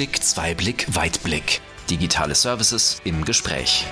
Einblick, 0.00 0.24
Zweiblick, 0.24 0.86
Weitblick. 0.96 1.60
Digitale 1.90 2.34
Services 2.34 3.02
im 3.04 3.22
Gespräch. 3.26 3.84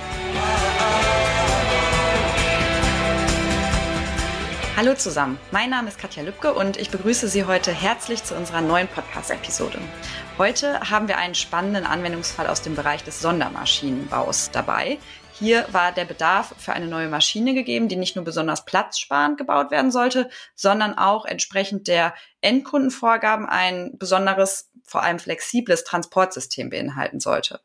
Hallo 4.75 4.95
zusammen, 4.95 5.37
mein 5.51 5.69
Name 5.69 5.89
ist 5.89 5.99
Katja 5.99 6.23
Lübke 6.23 6.55
und 6.55 6.77
ich 6.77 6.89
begrüße 6.89 7.27
Sie 7.27 7.45
heute 7.45 7.71
herzlich 7.71 8.23
zu 8.23 8.33
unserer 8.33 8.61
neuen 8.61 8.87
Podcast-Episode. 8.87 9.77
Heute 10.39 10.79
haben 10.89 11.07
wir 11.07 11.19
einen 11.19 11.35
spannenden 11.35 11.85
Anwendungsfall 11.85 12.47
aus 12.47 12.63
dem 12.63 12.73
Bereich 12.73 13.03
des 13.03 13.19
Sondermaschinenbaus 13.19 14.49
dabei. 14.49 14.97
Hier 15.39 15.67
war 15.71 15.93
der 15.93 16.03
Bedarf 16.03 16.53
für 16.57 16.73
eine 16.73 16.87
neue 16.87 17.07
Maschine 17.07 17.53
gegeben, 17.53 17.87
die 17.87 17.95
nicht 17.95 18.17
nur 18.17 18.25
besonders 18.25 18.65
platzsparend 18.65 19.37
gebaut 19.37 19.71
werden 19.71 19.89
sollte, 19.89 20.29
sondern 20.53 20.97
auch 20.97 21.25
entsprechend 21.25 21.87
der 21.87 22.13
Endkundenvorgaben 22.41 23.47
ein 23.47 23.97
besonderes, 23.97 24.68
vor 24.89 25.03
allem 25.03 25.19
flexibles 25.19 25.83
Transportsystem 25.83 26.69
beinhalten 26.69 27.19
sollte. 27.19 27.61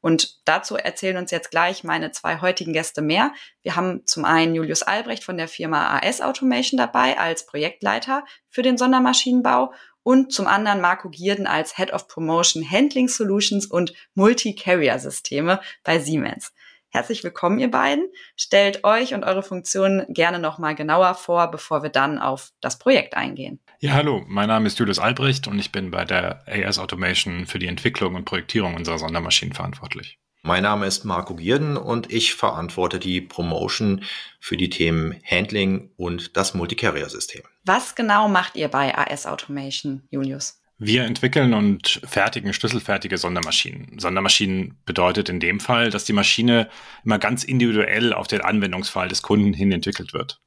Und 0.00 0.40
dazu 0.46 0.76
erzählen 0.76 1.18
uns 1.18 1.30
jetzt 1.30 1.50
gleich 1.50 1.84
meine 1.84 2.10
zwei 2.12 2.40
heutigen 2.40 2.72
Gäste 2.72 3.02
mehr. 3.02 3.32
Wir 3.62 3.76
haben 3.76 4.06
zum 4.06 4.24
einen 4.24 4.54
Julius 4.54 4.82
Albrecht 4.82 5.24
von 5.24 5.36
der 5.36 5.48
Firma 5.48 5.98
AS 5.98 6.20
Automation 6.20 6.78
dabei 6.78 7.18
als 7.18 7.44
Projektleiter 7.44 8.24
für 8.48 8.62
den 8.62 8.78
Sondermaschinenbau 8.78 9.72
und 10.02 10.32
zum 10.32 10.46
anderen 10.46 10.80
Marco 10.80 11.10
Gierden 11.10 11.46
als 11.46 11.76
Head 11.76 11.92
of 11.92 12.08
Promotion 12.08 12.68
Handling 12.70 13.08
Solutions 13.08 13.66
und 13.66 13.92
Multi-Carrier-Systeme 14.14 15.60
bei 15.84 15.98
Siemens. 15.98 16.52
Herzlich 16.90 17.22
willkommen, 17.22 17.58
ihr 17.58 17.70
beiden. 17.70 18.06
Stellt 18.34 18.82
euch 18.82 19.12
und 19.12 19.22
eure 19.22 19.42
Funktionen 19.42 20.06
gerne 20.08 20.38
nochmal 20.38 20.74
genauer 20.74 21.14
vor, 21.14 21.50
bevor 21.50 21.82
wir 21.82 21.90
dann 21.90 22.18
auf 22.18 22.50
das 22.60 22.78
Projekt 22.78 23.14
eingehen. 23.14 23.60
Ja, 23.80 23.92
hallo, 23.92 24.24
mein 24.26 24.48
Name 24.48 24.66
ist 24.66 24.78
Julius 24.78 24.98
Albrecht 24.98 25.46
und 25.48 25.58
ich 25.58 25.70
bin 25.70 25.90
bei 25.90 26.04
der 26.04 26.44
AS 26.46 26.78
Automation 26.78 27.46
für 27.46 27.58
die 27.58 27.66
Entwicklung 27.66 28.14
und 28.14 28.24
Projektierung 28.24 28.74
unserer 28.74 28.98
Sondermaschinen 28.98 29.54
verantwortlich. 29.54 30.18
Mein 30.42 30.62
Name 30.62 30.86
ist 30.86 31.04
Marco 31.04 31.34
Gierden 31.34 31.76
und 31.76 32.10
ich 32.10 32.34
verantworte 32.34 32.98
die 32.98 33.20
Promotion 33.20 34.02
für 34.40 34.56
die 34.56 34.70
Themen 34.70 35.20
Handling 35.28 35.90
und 35.96 36.36
das 36.38 36.54
Multicarrier-System. 36.54 37.42
Was 37.64 37.96
genau 37.96 38.28
macht 38.28 38.56
ihr 38.56 38.68
bei 38.68 38.96
AS 38.96 39.26
Automation, 39.26 40.06
Julius? 40.10 40.57
Wir 40.80 41.04
entwickeln 41.04 41.54
und 41.54 42.00
fertigen 42.04 42.52
schlüsselfertige 42.52 43.18
Sondermaschinen. 43.18 43.98
Sondermaschinen 43.98 44.78
bedeutet 44.86 45.28
in 45.28 45.40
dem 45.40 45.58
Fall, 45.58 45.90
dass 45.90 46.04
die 46.04 46.12
Maschine 46.12 46.68
immer 47.04 47.18
ganz 47.18 47.42
individuell 47.42 48.12
auf 48.12 48.28
den 48.28 48.42
Anwendungsfall 48.42 49.08
des 49.08 49.22
Kunden 49.22 49.52
hin 49.52 49.72
entwickelt 49.72 50.12
wird. 50.12 50.40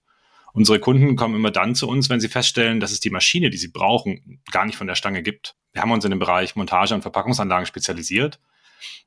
Unsere 0.53 0.79
Kunden 0.79 1.17
kommen 1.17 1.35
immer 1.35 1.51
dann 1.51 1.75
zu 1.75 1.85
uns, 1.85 2.09
wenn 2.09 2.21
sie 2.21 2.29
feststellen, 2.29 2.79
dass 2.79 2.93
es 2.93 3.01
die 3.01 3.09
Maschine, 3.09 3.49
die 3.49 3.57
sie 3.57 3.67
brauchen, 3.67 4.41
gar 4.51 4.65
nicht 4.65 4.77
von 4.77 4.87
der 4.87 4.95
Stange 4.95 5.21
gibt. 5.21 5.55
Wir 5.73 5.81
haben 5.81 5.91
uns 5.91 6.05
in 6.05 6.11
dem 6.11 6.19
Bereich 6.19 6.55
Montage 6.55 6.95
und 6.95 7.01
Verpackungsanlagen 7.01 7.65
spezialisiert. 7.65 8.39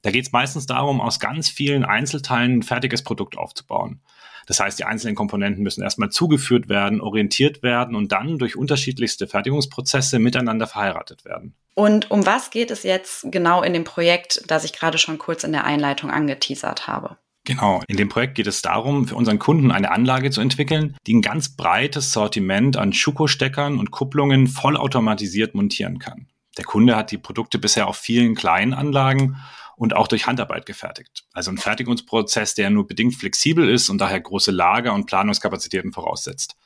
Da 0.02 0.10
geht 0.10 0.26
es 0.26 0.32
meistens 0.32 0.66
darum, 0.66 1.00
aus 1.00 1.20
ganz 1.20 1.48
vielen 1.48 1.84
Einzelteilen 1.84 2.58
ein 2.58 2.62
fertiges 2.62 3.02
Produkt 3.02 3.38
aufzubauen. 3.38 4.02
Das 4.46 4.60
heißt, 4.60 4.78
die 4.78 4.84
einzelnen 4.84 5.14
Komponenten 5.14 5.62
müssen 5.62 5.82
erstmal 5.82 6.10
zugeführt 6.10 6.68
werden, 6.68 7.00
orientiert 7.00 7.62
werden 7.62 7.94
und 7.94 8.12
dann 8.12 8.38
durch 8.38 8.56
unterschiedlichste 8.56 9.26
Fertigungsprozesse 9.26 10.18
miteinander 10.18 10.66
verheiratet 10.66 11.24
werden. 11.24 11.54
Und 11.74 12.10
um 12.10 12.24
was 12.26 12.50
geht 12.50 12.70
es 12.70 12.82
jetzt 12.82 13.26
genau 13.30 13.62
in 13.62 13.72
dem 13.72 13.84
Projekt, 13.84 14.42
das 14.48 14.64
ich 14.64 14.72
gerade 14.72 14.98
schon 14.98 15.18
kurz 15.18 15.44
in 15.44 15.52
der 15.52 15.64
Einleitung 15.64 16.10
angeteasert 16.10 16.86
habe? 16.86 17.16
Genau, 17.46 17.82
in 17.88 17.98
dem 17.98 18.08
Projekt 18.08 18.36
geht 18.36 18.46
es 18.46 18.62
darum, 18.62 19.06
für 19.06 19.16
unseren 19.16 19.38
Kunden 19.38 19.70
eine 19.70 19.90
Anlage 19.90 20.30
zu 20.30 20.40
entwickeln, 20.40 20.96
die 21.06 21.14
ein 21.14 21.20
ganz 21.20 21.54
breites 21.54 22.12
Sortiment 22.12 22.78
an 22.78 22.94
Schuko-Steckern 22.94 23.78
und 23.78 23.90
Kupplungen 23.90 24.46
vollautomatisiert 24.46 25.54
montieren 25.54 25.98
kann. 25.98 26.26
Der 26.56 26.64
Kunde 26.64 26.96
hat 26.96 27.10
die 27.10 27.18
Produkte 27.18 27.58
bisher 27.58 27.86
auf 27.86 27.96
vielen 27.96 28.34
kleinen 28.34 28.72
Anlagen 28.72 29.36
und 29.76 29.94
auch 29.94 30.08
durch 30.08 30.26
Handarbeit 30.26 30.66
gefertigt. 30.66 31.24
Also 31.32 31.50
ein 31.50 31.58
Fertigungsprozess, 31.58 32.54
der 32.54 32.70
nur 32.70 32.86
bedingt 32.86 33.14
flexibel 33.14 33.68
ist 33.68 33.90
und 33.90 33.98
daher 33.98 34.20
große 34.20 34.50
Lager- 34.50 34.94
und 34.94 35.06
Planungskapazitäten 35.06 35.92
voraussetzt. 35.92 36.56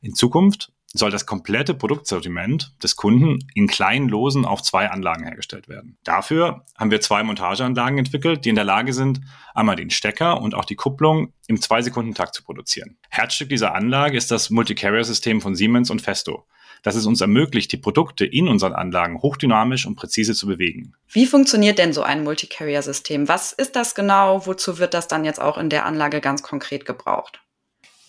In 0.00 0.14
Zukunft 0.14 0.72
soll 0.94 1.10
das 1.10 1.26
komplette 1.26 1.74
Produktsortiment 1.74 2.72
des 2.82 2.96
Kunden 2.96 3.40
in 3.54 3.66
kleinen 3.66 4.08
Losen 4.08 4.46
auf 4.46 4.62
zwei 4.62 4.90
Anlagen 4.90 5.24
hergestellt 5.24 5.68
werden. 5.68 5.98
Dafür 6.02 6.64
haben 6.78 6.90
wir 6.90 7.00
zwei 7.02 7.22
Montageanlagen 7.22 7.98
entwickelt, 7.98 8.44
die 8.44 8.48
in 8.48 8.54
der 8.54 8.64
Lage 8.64 8.94
sind, 8.94 9.20
einmal 9.54 9.76
den 9.76 9.90
Stecker 9.90 10.40
und 10.40 10.54
auch 10.54 10.64
die 10.64 10.76
Kupplung 10.76 11.34
im 11.46 11.60
Zwei-Sekunden-Takt 11.60 12.34
zu 12.34 12.42
produzieren. 12.42 12.96
Herzstück 13.10 13.50
dieser 13.50 13.74
Anlage 13.74 14.16
ist 14.16 14.30
das 14.30 14.48
Multi-Carrier-System 14.48 15.42
von 15.42 15.54
Siemens 15.54 15.90
und 15.90 16.00
Festo 16.00 16.46
dass 16.82 16.94
es 16.94 17.06
uns 17.06 17.20
ermöglicht, 17.20 17.72
die 17.72 17.76
Produkte 17.76 18.24
in 18.24 18.48
unseren 18.48 18.72
Anlagen 18.72 19.20
hochdynamisch 19.20 19.86
und 19.86 19.96
präzise 19.96 20.34
zu 20.34 20.46
bewegen. 20.46 20.94
Wie 21.08 21.26
funktioniert 21.26 21.78
denn 21.78 21.92
so 21.92 22.02
ein 22.02 22.24
Multi-Carrier-System? 22.24 23.28
Was 23.28 23.52
ist 23.52 23.76
das 23.76 23.94
genau? 23.94 24.46
Wozu 24.46 24.78
wird 24.78 24.94
das 24.94 25.08
dann 25.08 25.24
jetzt 25.24 25.40
auch 25.40 25.58
in 25.58 25.70
der 25.70 25.86
Anlage 25.86 26.20
ganz 26.20 26.42
konkret 26.42 26.84
gebraucht? 26.84 27.40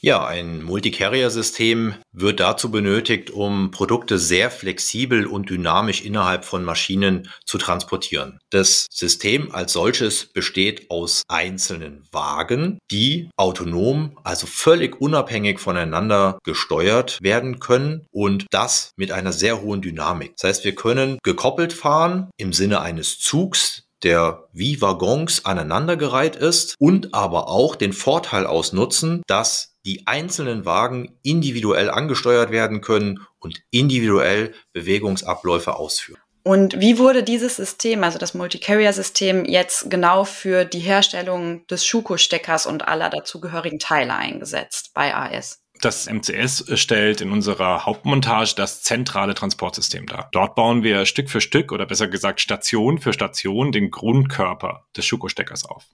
Ja, 0.02 0.26
ein 0.26 0.64
Multicarrier-System 0.64 1.96
wird 2.14 2.40
dazu 2.40 2.72
benötigt, 2.72 3.32
um 3.32 3.72
Produkte 3.72 4.18
sehr 4.18 4.50
flexibel 4.50 5.26
und 5.28 5.50
dynamisch 5.50 6.06
innerhalb 6.06 6.46
von 6.46 6.64
Maschinen 6.64 7.30
zu 7.46 7.58
transportieren. 7.58 8.40
Das 8.50 8.88
System 8.90 9.54
als 9.54 9.74
solches 9.74 10.28
besteht 10.28 10.90
aus 10.90 11.24
einzelnen 11.28 12.08
Wagen, 12.14 12.80
die 12.92 13.30
autonom, 13.36 14.18
also 14.24 14.48
völlig 14.48 15.02
unabhängig 15.02 15.60
voneinander 15.60 16.40
gesteuert 16.46 17.20
werden 17.22 17.60
können 17.60 18.06
und 18.12 18.46
das 18.52 18.92
mit 18.96 19.12
einer 19.12 19.34
sehr 19.34 19.62
hohen 19.62 19.82
Dynamik. 19.82 20.34
Das 20.38 20.48
heißt, 20.48 20.64
wir 20.64 20.76
können 20.76 21.20
gekoppelt 21.24 21.74
fahren 21.74 22.30
im 22.38 22.54
Sinne 22.54 22.80
eines 22.80 23.20
Zugs, 23.20 23.84
der 24.04 24.48
wie 24.54 24.82
Waggons 24.82 25.46
aneinandergereiht 25.46 26.36
ist 26.36 26.76
und 26.80 27.14
aber 27.14 27.50
auch 27.50 27.76
den 27.76 27.94
Vorteil 27.94 28.46
ausnutzen, 28.46 29.24
dass 29.28 29.69
die 29.86 30.08
einzelnen 30.08 30.66
Wagen 30.66 31.18
individuell 31.24 31.90
angesteuert 31.90 32.52
werden 32.52 32.82
können 32.82 33.26
und 33.40 33.62
individuell 33.72 34.54
Bewegungsabläufe 34.74 35.76
ausführen. 35.76 36.20
Und 36.44 36.80
wie 36.80 36.98
wurde 36.98 37.22
dieses 37.22 37.58
System, 37.58 38.04
also 38.04 38.18
das 38.18 38.34
Multi-Carrier-System, 38.34 39.46
jetzt 39.46 39.90
genau 39.90 40.24
für 40.24 40.66
die 40.66 40.80
Herstellung 40.80 41.68
des 41.68 41.86
Schuko-Steckers 41.86 42.66
und 42.66 42.88
aller 42.88 43.10
dazugehörigen 43.10 43.80
Teile 43.80 44.16
eingesetzt 44.16 44.92
bei 44.94 45.14
AS? 45.14 45.62
Das 45.82 46.10
MCS 46.10 46.66
stellt 46.78 47.22
in 47.22 47.32
unserer 47.32 47.86
Hauptmontage 47.86 48.54
das 48.56 48.84
zentrale 48.84 49.34
Transportsystem 49.34 50.08
dar. 50.08 50.28
Dort 50.34 50.56
bauen 50.56 50.84
wir 50.84 51.06
Stück 51.06 51.30
für 51.30 51.40
Stück 51.40 51.72
oder 51.72 51.86
besser 51.86 52.08
gesagt 52.08 52.42
Station 52.42 53.00
für 53.00 53.14
Station 53.14 53.72
den 53.72 53.90
Grundkörper 53.90 54.86
des 54.96 55.06
Schuko-Steckers 55.06 55.66
auf. 55.66 55.86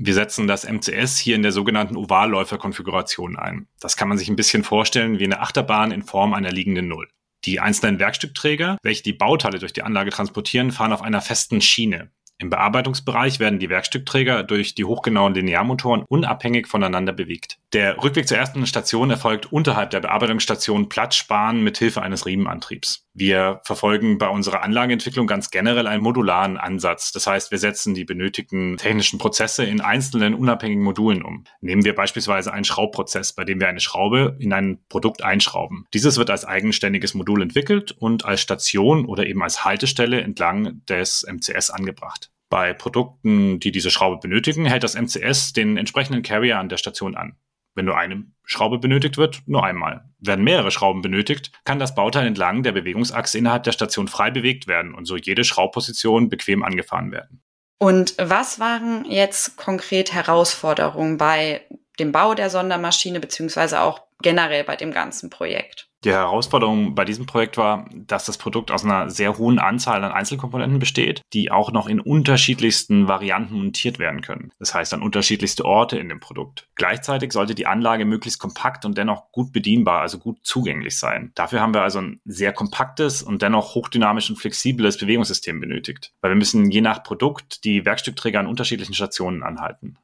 Wir 0.00 0.14
setzen 0.14 0.46
das 0.46 0.62
MCS 0.62 1.18
hier 1.18 1.34
in 1.34 1.42
der 1.42 1.50
sogenannten 1.50 1.96
Ovalläufer-Konfiguration 1.96 3.36
ein. 3.36 3.66
Das 3.80 3.96
kann 3.96 4.08
man 4.08 4.16
sich 4.16 4.28
ein 4.28 4.36
bisschen 4.36 4.62
vorstellen 4.62 5.18
wie 5.18 5.24
eine 5.24 5.40
Achterbahn 5.40 5.90
in 5.90 6.04
Form 6.04 6.34
einer 6.34 6.52
liegenden 6.52 6.86
Null. 6.86 7.08
Die 7.44 7.58
einzelnen 7.58 7.98
Werkstückträger, 7.98 8.78
welche 8.84 9.02
die 9.02 9.12
Bauteile 9.12 9.58
durch 9.58 9.72
die 9.72 9.82
Anlage 9.82 10.10
transportieren, 10.10 10.70
fahren 10.70 10.92
auf 10.92 11.02
einer 11.02 11.20
festen 11.20 11.60
Schiene. 11.60 12.12
Im 12.40 12.50
Bearbeitungsbereich 12.50 13.40
werden 13.40 13.58
die 13.58 13.68
Werkstückträger 13.68 14.44
durch 14.44 14.76
die 14.76 14.84
hochgenauen 14.84 15.34
Linearmotoren 15.34 16.04
unabhängig 16.08 16.68
voneinander 16.68 17.12
bewegt. 17.12 17.58
Der 17.72 18.00
Rückweg 18.02 18.28
zur 18.28 18.38
ersten 18.38 18.64
Station 18.64 19.10
erfolgt 19.10 19.52
unterhalb 19.52 19.90
der 19.90 20.00
Bearbeitungsstation 20.00 20.88
Platzsparen 20.88 21.62
mit 21.64 21.78
Hilfe 21.78 22.00
eines 22.00 22.26
Riemenantriebs. 22.26 23.08
Wir 23.12 23.60
verfolgen 23.64 24.18
bei 24.18 24.28
unserer 24.28 24.62
Anlageentwicklung 24.62 25.26
ganz 25.26 25.50
generell 25.50 25.88
einen 25.88 26.04
modularen 26.04 26.56
Ansatz. 26.56 27.10
Das 27.10 27.26
heißt, 27.26 27.50
wir 27.50 27.58
setzen 27.58 27.92
die 27.92 28.04
benötigten 28.04 28.76
technischen 28.76 29.18
Prozesse 29.18 29.64
in 29.64 29.80
einzelnen 29.80 30.34
unabhängigen 30.34 30.84
Modulen 30.84 31.24
um. 31.24 31.42
Nehmen 31.60 31.84
wir 31.84 31.96
beispielsweise 31.96 32.52
einen 32.52 32.64
Schraubprozess, 32.64 33.32
bei 33.32 33.44
dem 33.44 33.58
wir 33.58 33.68
eine 33.68 33.80
Schraube 33.80 34.36
in 34.38 34.52
ein 34.52 34.78
Produkt 34.88 35.24
einschrauben. 35.24 35.86
Dieses 35.92 36.16
wird 36.16 36.30
als 36.30 36.44
eigenständiges 36.44 37.14
Modul 37.14 37.42
entwickelt 37.42 37.90
und 37.90 38.24
als 38.24 38.40
Station 38.40 39.06
oder 39.06 39.26
eben 39.26 39.42
als 39.42 39.64
Haltestelle 39.64 40.20
entlang 40.20 40.80
des 40.86 41.26
MCS 41.28 41.70
angebracht. 41.70 42.27
Bei 42.50 42.72
Produkten, 42.72 43.60
die 43.60 43.72
diese 43.72 43.90
Schraube 43.90 44.18
benötigen, 44.18 44.64
hält 44.64 44.82
das 44.82 44.94
MCS 44.94 45.52
den 45.52 45.76
entsprechenden 45.76 46.22
Carrier 46.22 46.58
an 46.58 46.68
der 46.68 46.78
Station 46.78 47.14
an. 47.14 47.36
Wenn 47.74 47.84
nur 47.84 47.96
eine 47.96 48.24
Schraube 48.44 48.78
benötigt 48.78 49.18
wird, 49.18 49.42
nur 49.46 49.64
einmal. 49.64 50.04
Werden 50.18 50.42
mehrere 50.44 50.70
Schrauben 50.70 51.02
benötigt, 51.02 51.52
kann 51.64 51.78
das 51.78 51.94
Bauteil 51.94 52.26
entlang 52.26 52.62
der 52.62 52.72
Bewegungsachse 52.72 53.38
innerhalb 53.38 53.62
der 53.62 53.72
Station 53.72 54.08
frei 54.08 54.30
bewegt 54.30 54.66
werden 54.66 54.94
und 54.94 55.04
so 55.04 55.16
jede 55.16 55.44
Schraubposition 55.44 56.28
bequem 56.28 56.64
angefahren 56.64 57.12
werden. 57.12 57.42
Und 57.78 58.14
was 58.18 58.58
waren 58.58 59.04
jetzt 59.04 59.56
konkret 59.56 60.12
Herausforderungen 60.12 61.18
bei 61.18 61.60
dem 62.00 62.10
Bau 62.10 62.34
der 62.34 62.50
Sondermaschine 62.50 63.20
beziehungsweise 63.20 63.80
auch 63.80 64.02
generell 64.22 64.64
bei 64.64 64.74
dem 64.74 64.90
ganzen 64.90 65.30
Projekt? 65.30 65.87
Die 66.04 66.12
Herausforderung 66.12 66.94
bei 66.94 67.04
diesem 67.04 67.26
Projekt 67.26 67.56
war, 67.56 67.88
dass 67.92 68.24
das 68.24 68.38
Produkt 68.38 68.70
aus 68.70 68.84
einer 68.84 69.10
sehr 69.10 69.36
hohen 69.36 69.58
Anzahl 69.58 70.04
an 70.04 70.12
Einzelkomponenten 70.12 70.78
besteht, 70.78 71.22
die 71.32 71.50
auch 71.50 71.72
noch 71.72 71.88
in 71.88 71.98
unterschiedlichsten 71.98 73.08
Varianten 73.08 73.56
montiert 73.56 73.98
werden 73.98 74.20
können. 74.20 74.52
Das 74.60 74.74
heißt 74.74 74.94
an 74.94 75.02
unterschiedlichste 75.02 75.64
Orte 75.64 75.98
in 75.98 76.08
dem 76.08 76.20
Produkt. 76.20 76.68
Gleichzeitig 76.76 77.32
sollte 77.32 77.56
die 77.56 77.66
Anlage 77.66 78.04
möglichst 78.04 78.38
kompakt 78.38 78.84
und 78.84 78.96
dennoch 78.96 79.32
gut 79.32 79.52
bedienbar, 79.52 80.00
also 80.00 80.18
gut 80.18 80.38
zugänglich 80.44 80.96
sein. 80.96 81.32
Dafür 81.34 81.60
haben 81.60 81.74
wir 81.74 81.82
also 81.82 82.00
ein 82.00 82.20
sehr 82.24 82.52
kompaktes 82.52 83.20
und 83.20 83.42
dennoch 83.42 83.74
hochdynamisch 83.74 84.30
und 84.30 84.36
flexibles 84.36 84.98
Bewegungssystem 84.98 85.58
benötigt, 85.58 86.12
weil 86.20 86.30
wir 86.30 86.36
müssen 86.36 86.70
je 86.70 86.80
nach 86.80 87.02
Produkt 87.02 87.64
die 87.64 87.84
Werkstückträger 87.84 88.38
an 88.38 88.46
unterschiedlichen 88.46 88.94
Stationen 88.94 89.42
anhalten. 89.42 89.98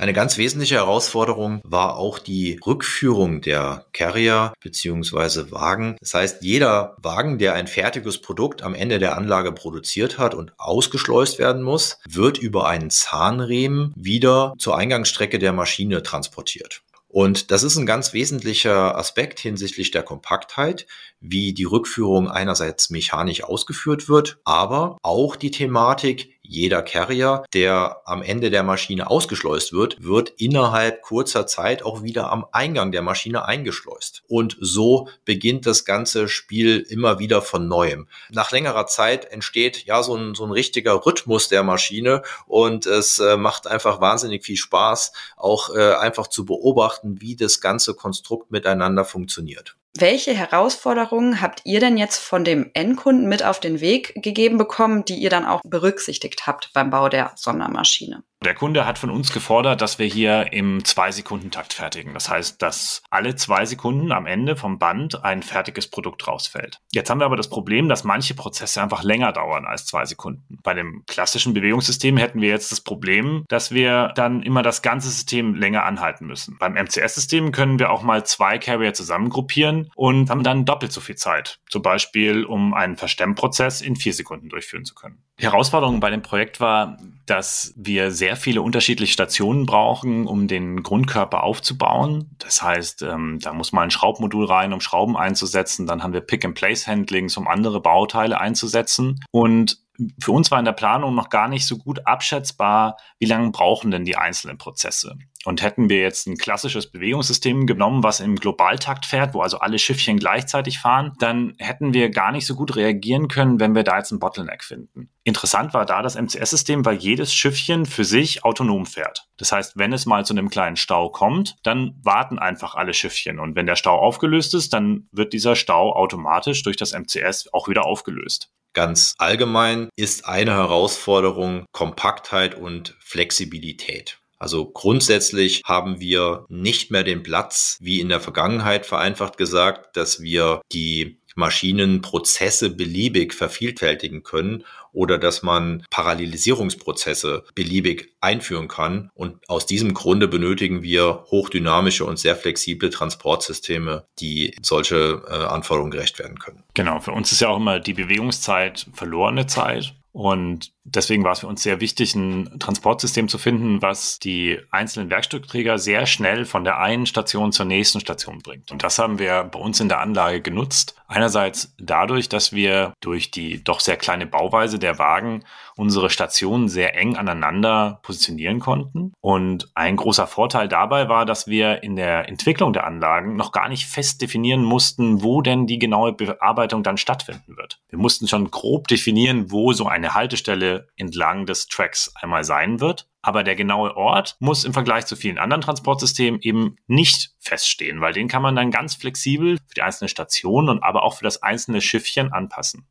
Eine 0.00 0.12
ganz 0.12 0.38
wesentliche 0.38 0.76
Herausforderung 0.76 1.60
war 1.64 1.96
auch 1.96 2.20
die 2.20 2.60
Rückführung 2.64 3.40
der 3.40 3.86
Carrier 3.92 4.52
beziehungsweise 4.60 5.50
Wagen. 5.50 5.96
Das 5.98 6.14
heißt, 6.14 6.44
jeder 6.44 6.96
Wagen, 7.02 7.38
der 7.38 7.54
ein 7.54 7.66
fertiges 7.66 8.18
Produkt 8.18 8.62
am 8.62 8.76
Ende 8.76 9.00
der 9.00 9.16
Anlage 9.16 9.50
produziert 9.50 10.16
hat 10.16 10.36
und 10.36 10.52
ausgeschleust 10.56 11.40
werden 11.40 11.64
muss, 11.64 11.98
wird 12.08 12.38
über 12.38 12.68
einen 12.68 12.90
Zahnriemen 12.90 13.92
wieder 13.96 14.54
zur 14.56 14.78
Eingangsstrecke 14.78 15.40
der 15.40 15.52
Maschine 15.52 16.04
transportiert. 16.04 16.82
Und 17.08 17.50
das 17.50 17.62
ist 17.62 17.76
ein 17.76 17.86
ganz 17.86 18.12
wesentlicher 18.12 18.96
Aspekt 18.96 19.40
hinsichtlich 19.40 19.90
der 19.90 20.02
Kompaktheit, 20.02 20.86
wie 21.20 21.54
die 21.54 21.64
Rückführung 21.64 22.28
einerseits 22.28 22.90
mechanisch 22.90 23.42
ausgeführt 23.42 24.10
wird, 24.10 24.38
aber 24.44 24.98
auch 25.02 25.34
die 25.34 25.50
Thematik, 25.50 26.37
jeder 26.48 26.82
Carrier, 26.82 27.44
der 27.52 28.00
am 28.06 28.22
Ende 28.22 28.50
der 28.50 28.62
Maschine 28.62 29.10
ausgeschleust 29.10 29.74
wird, 29.74 30.02
wird 30.02 30.30
innerhalb 30.38 31.02
kurzer 31.02 31.46
Zeit 31.46 31.82
auch 31.82 32.02
wieder 32.02 32.32
am 32.32 32.46
Eingang 32.52 32.90
der 32.90 33.02
Maschine 33.02 33.44
eingeschleust. 33.44 34.22
Und 34.28 34.56
so 34.58 35.08
beginnt 35.26 35.66
das 35.66 35.84
ganze 35.84 36.26
Spiel 36.26 36.78
immer 36.88 37.18
wieder 37.18 37.42
von 37.42 37.68
neuem. 37.68 38.08
Nach 38.30 38.50
längerer 38.50 38.86
Zeit 38.86 39.26
entsteht 39.26 39.84
ja 39.84 40.02
so 40.02 40.16
ein, 40.16 40.34
so 40.34 40.44
ein 40.44 40.50
richtiger 40.50 41.04
Rhythmus 41.04 41.48
der 41.48 41.62
Maschine 41.62 42.22
und 42.46 42.86
es 42.86 43.18
äh, 43.18 43.36
macht 43.36 43.66
einfach 43.66 44.00
wahnsinnig 44.00 44.42
viel 44.42 44.56
Spaß, 44.56 45.12
auch 45.36 45.74
äh, 45.74 45.94
einfach 45.96 46.28
zu 46.28 46.46
beobachten, 46.46 47.20
wie 47.20 47.36
das 47.36 47.60
ganze 47.60 47.92
Konstrukt 47.92 48.50
miteinander 48.50 49.04
funktioniert. 49.04 49.76
Welche 50.00 50.32
Herausforderungen 50.32 51.40
habt 51.40 51.62
ihr 51.64 51.80
denn 51.80 51.96
jetzt 51.96 52.18
von 52.18 52.44
dem 52.44 52.70
Endkunden 52.72 53.28
mit 53.28 53.42
auf 53.42 53.58
den 53.58 53.80
Weg 53.80 54.14
gegeben 54.22 54.56
bekommen, 54.56 55.04
die 55.04 55.16
ihr 55.16 55.28
dann 55.28 55.44
auch 55.44 55.60
berücksichtigt 55.64 56.46
habt 56.46 56.72
beim 56.72 56.90
Bau 56.90 57.08
der 57.08 57.32
Sondermaschine? 57.34 58.22
Der 58.44 58.54
Kunde 58.54 58.86
hat 58.86 58.98
von 58.98 59.10
uns 59.10 59.32
gefordert, 59.32 59.80
dass 59.80 59.98
wir 59.98 60.06
hier 60.06 60.52
im 60.52 60.84
Zwei-Sekunden-Takt 60.84 61.72
fertigen. 61.72 62.14
Das 62.14 62.30
heißt, 62.30 62.62
dass 62.62 63.02
alle 63.10 63.34
zwei 63.34 63.66
Sekunden 63.66 64.12
am 64.12 64.26
Ende 64.26 64.54
vom 64.54 64.78
Band 64.78 65.24
ein 65.24 65.42
fertiges 65.42 65.88
Produkt 65.88 66.28
rausfällt. 66.28 66.78
Jetzt 66.92 67.10
haben 67.10 67.18
wir 67.18 67.24
aber 67.24 67.36
das 67.36 67.50
Problem, 67.50 67.88
dass 67.88 68.04
manche 68.04 68.34
Prozesse 68.34 68.80
einfach 68.80 69.02
länger 69.02 69.32
dauern 69.32 69.66
als 69.66 69.86
zwei 69.86 70.04
Sekunden. 70.04 70.58
Bei 70.62 70.72
dem 70.72 71.02
klassischen 71.08 71.52
Bewegungssystem 71.52 72.16
hätten 72.16 72.40
wir 72.40 72.48
jetzt 72.48 72.70
das 72.70 72.80
Problem, 72.80 73.44
dass 73.48 73.72
wir 73.72 74.12
dann 74.14 74.42
immer 74.42 74.62
das 74.62 74.82
ganze 74.82 75.08
System 75.08 75.56
länger 75.56 75.84
anhalten 75.84 76.26
müssen. 76.26 76.58
Beim 76.60 76.74
MCS-System 76.74 77.50
können 77.50 77.80
wir 77.80 77.90
auch 77.90 78.02
mal 78.02 78.24
zwei 78.24 78.58
Carrier 78.58 78.94
zusammengruppieren 78.94 79.90
und 79.96 80.30
haben 80.30 80.44
dann 80.44 80.64
doppelt 80.64 80.92
so 80.92 81.00
viel 81.00 81.16
Zeit. 81.16 81.58
Zum 81.68 81.82
Beispiel, 81.82 82.44
um 82.44 82.72
einen 82.72 82.96
Verstemmprozess 82.96 83.80
in 83.80 83.96
vier 83.96 84.14
Sekunden 84.14 84.48
durchführen 84.48 84.84
zu 84.84 84.94
können. 84.94 85.24
Die 85.40 85.44
Herausforderung 85.44 85.98
bei 85.98 86.10
dem 86.10 86.22
Projekt 86.22 86.60
war, 86.60 86.98
dass 87.28 87.72
wir 87.76 88.10
sehr 88.10 88.36
viele 88.36 88.62
unterschiedliche 88.62 89.12
Stationen 89.12 89.66
brauchen, 89.66 90.26
um 90.26 90.48
den 90.48 90.82
Grundkörper 90.82 91.42
aufzubauen. 91.42 92.30
Das 92.38 92.62
heißt, 92.62 93.02
ähm, 93.02 93.38
da 93.40 93.52
muss 93.52 93.72
mal 93.72 93.82
ein 93.82 93.90
Schraubmodul 93.90 94.46
rein, 94.46 94.72
um 94.72 94.80
Schrauben 94.80 95.16
einzusetzen. 95.16 95.86
Dann 95.86 96.02
haben 96.02 96.12
wir 96.12 96.20
Pick-and-Place-Handlings, 96.20 97.36
um 97.36 97.46
andere 97.48 97.80
Bauteile 97.80 98.40
einzusetzen. 98.40 99.20
Und 99.30 99.78
für 100.22 100.32
uns 100.32 100.50
war 100.50 100.58
in 100.58 100.64
der 100.64 100.72
Planung 100.72 101.14
noch 101.14 101.28
gar 101.28 101.48
nicht 101.48 101.66
so 101.66 101.76
gut 101.76 102.06
abschätzbar, 102.06 102.96
wie 103.18 103.26
lange 103.26 103.50
brauchen 103.50 103.90
denn 103.90 104.04
die 104.04 104.16
einzelnen 104.16 104.56
Prozesse. 104.56 105.16
Und 105.44 105.62
hätten 105.62 105.88
wir 105.88 106.00
jetzt 106.00 106.26
ein 106.26 106.36
klassisches 106.36 106.90
Bewegungssystem 106.90 107.66
genommen, 107.66 108.02
was 108.02 108.20
im 108.20 108.36
Globaltakt 108.36 109.06
fährt, 109.06 109.34
wo 109.34 109.40
also 109.40 109.58
alle 109.58 109.78
Schiffchen 109.78 110.18
gleichzeitig 110.18 110.78
fahren, 110.78 111.14
dann 111.18 111.54
hätten 111.58 111.94
wir 111.94 112.10
gar 112.10 112.32
nicht 112.32 112.46
so 112.46 112.54
gut 112.54 112.76
reagieren 112.76 113.28
können, 113.28 113.58
wenn 113.58 113.74
wir 113.74 113.82
da 113.82 113.98
jetzt 113.98 114.12
einen 114.12 114.20
Bottleneck 114.20 114.62
finden. 114.62 115.10
Interessant 115.24 115.74
war 115.74 115.84
da 115.84 116.02
das 116.02 116.16
MCS-System, 116.16 116.84
weil 116.84 116.96
jedes 116.96 117.34
Schiffchen 117.34 117.86
für 117.86 118.04
sich 118.04 118.44
autonom 118.44 118.86
fährt. 118.86 119.28
Das 119.36 119.52
heißt, 119.52 119.76
wenn 119.76 119.92
es 119.92 120.06
mal 120.06 120.24
zu 120.24 120.32
einem 120.32 120.48
kleinen 120.48 120.76
Stau 120.76 121.10
kommt, 121.10 121.56
dann 121.62 121.98
warten 122.02 122.38
einfach 122.38 122.74
alle 122.74 122.94
Schiffchen. 122.94 123.38
Und 123.38 123.56
wenn 123.56 123.66
der 123.66 123.76
Stau 123.76 123.98
aufgelöst 123.98 124.54
ist, 124.54 124.72
dann 124.72 125.08
wird 125.12 125.32
dieser 125.32 125.56
Stau 125.56 125.94
automatisch 125.94 126.62
durch 126.62 126.76
das 126.76 126.92
MCS 126.92 127.52
auch 127.52 127.68
wieder 127.68 127.84
aufgelöst. 127.84 128.50
Ganz 128.74 129.14
allgemein 129.18 129.88
ist 129.96 130.26
eine 130.26 130.52
Herausforderung 130.52 131.66
Kompaktheit 131.72 132.54
und 132.54 132.96
Flexibilität. 133.00 134.20
Also 134.38 134.70
grundsätzlich 134.70 135.62
haben 135.64 136.00
wir 136.00 136.46
nicht 136.48 136.90
mehr 136.90 137.02
den 137.02 137.22
Platz, 137.22 137.76
wie 137.80 138.00
in 138.00 138.08
der 138.08 138.20
Vergangenheit 138.20 138.86
vereinfacht 138.86 139.36
gesagt, 139.36 139.96
dass 139.96 140.20
wir 140.20 140.60
die 140.72 141.20
Maschinenprozesse 141.34 142.70
beliebig 142.70 143.34
vervielfältigen 143.34 144.22
können 144.22 144.64
oder 144.92 145.18
dass 145.18 145.42
man 145.42 145.84
Parallelisierungsprozesse 145.90 147.44
beliebig 147.54 148.14
einführen 148.20 148.68
kann. 148.68 149.10
Und 149.14 149.48
aus 149.48 149.66
diesem 149.66 149.94
Grunde 149.94 150.28
benötigen 150.28 150.82
wir 150.82 151.24
hochdynamische 151.30 152.04
und 152.04 152.18
sehr 152.18 152.36
flexible 152.36 152.90
Transportsysteme, 152.90 154.04
die 154.18 154.56
solche 154.62 155.22
äh, 155.28 155.32
Anforderungen 155.32 155.90
gerecht 155.90 156.18
werden 156.18 156.38
können. 156.38 156.64
Genau, 156.74 157.00
für 157.00 157.12
uns 157.12 157.32
ist 157.32 157.40
ja 157.40 157.48
auch 157.48 157.58
immer 157.58 157.80
die 157.80 157.94
Bewegungszeit 157.94 158.86
verlorene 158.92 159.46
Zeit. 159.46 159.94
Und 160.12 160.72
deswegen 160.94 161.24
war 161.24 161.32
es 161.32 161.40
für 161.40 161.46
uns 161.46 161.62
sehr 161.62 161.80
wichtig, 161.80 162.14
ein 162.14 162.58
Transportsystem 162.58 163.28
zu 163.28 163.38
finden, 163.38 163.82
was 163.82 164.18
die 164.18 164.58
einzelnen 164.70 165.10
Werkstückträger 165.10 165.78
sehr 165.78 166.06
schnell 166.06 166.44
von 166.44 166.64
der 166.64 166.78
einen 166.78 167.06
Station 167.06 167.52
zur 167.52 167.66
nächsten 167.66 168.00
Station 168.00 168.40
bringt. 168.40 168.70
Und 168.70 168.82
das 168.82 168.98
haben 168.98 169.18
wir 169.18 169.44
bei 169.44 169.58
uns 169.58 169.80
in 169.80 169.88
der 169.88 170.00
Anlage 170.00 170.40
genutzt. 170.40 170.94
Einerseits 171.06 171.74
dadurch, 171.78 172.28
dass 172.28 172.52
wir 172.52 172.92
durch 173.00 173.30
die 173.30 173.64
doch 173.64 173.80
sehr 173.80 173.96
kleine 173.96 174.26
Bauweise 174.26 174.78
der 174.78 174.98
Wagen 174.98 175.44
unsere 175.78 176.10
Stationen 176.10 176.68
sehr 176.68 176.96
eng 176.96 177.16
aneinander 177.16 178.00
positionieren 178.02 178.58
konnten. 178.58 179.12
Und 179.20 179.70
ein 179.74 179.96
großer 179.96 180.26
Vorteil 180.26 180.68
dabei 180.68 181.08
war, 181.08 181.24
dass 181.24 181.46
wir 181.46 181.82
in 181.82 181.96
der 181.96 182.28
Entwicklung 182.28 182.72
der 182.72 182.84
Anlagen 182.84 183.36
noch 183.36 183.52
gar 183.52 183.68
nicht 183.68 183.86
fest 183.86 184.20
definieren 184.20 184.64
mussten, 184.64 185.22
wo 185.22 185.40
denn 185.40 185.66
die 185.66 185.78
genaue 185.78 186.12
Bearbeitung 186.12 186.82
dann 186.82 186.96
stattfinden 186.98 187.56
wird. 187.56 187.80
Wir 187.88 187.98
mussten 187.98 188.26
schon 188.26 188.50
grob 188.50 188.88
definieren, 188.88 189.50
wo 189.50 189.72
so 189.72 189.86
eine 189.86 190.14
Haltestelle 190.14 190.77
entlang 190.96 191.46
des 191.46 191.66
Tracks 191.66 192.12
einmal 192.14 192.44
sein 192.44 192.80
wird. 192.80 193.08
Aber 193.22 193.42
der 193.42 193.56
genaue 193.56 193.96
Ort 193.96 194.36
muss 194.38 194.64
im 194.64 194.72
Vergleich 194.72 195.06
zu 195.06 195.16
vielen 195.16 195.38
anderen 195.38 195.60
Transportsystemen 195.60 196.40
eben 196.40 196.76
nicht 196.86 197.32
feststehen, 197.40 198.00
weil 198.00 198.12
den 198.12 198.28
kann 198.28 198.42
man 198.42 198.56
dann 198.56 198.70
ganz 198.70 198.94
flexibel 198.94 199.58
für 199.58 199.74
die 199.74 199.82
einzelne 199.82 200.08
Station 200.08 200.68
und 200.68 200.82
aber 200.82 201.02
auch 201.02 201.18
für 201.18 201.24
das 201.24 201.42
einzelne 201.42 201.80
Schiffchen 201.80 202.32
anpassen. 202.32 202.86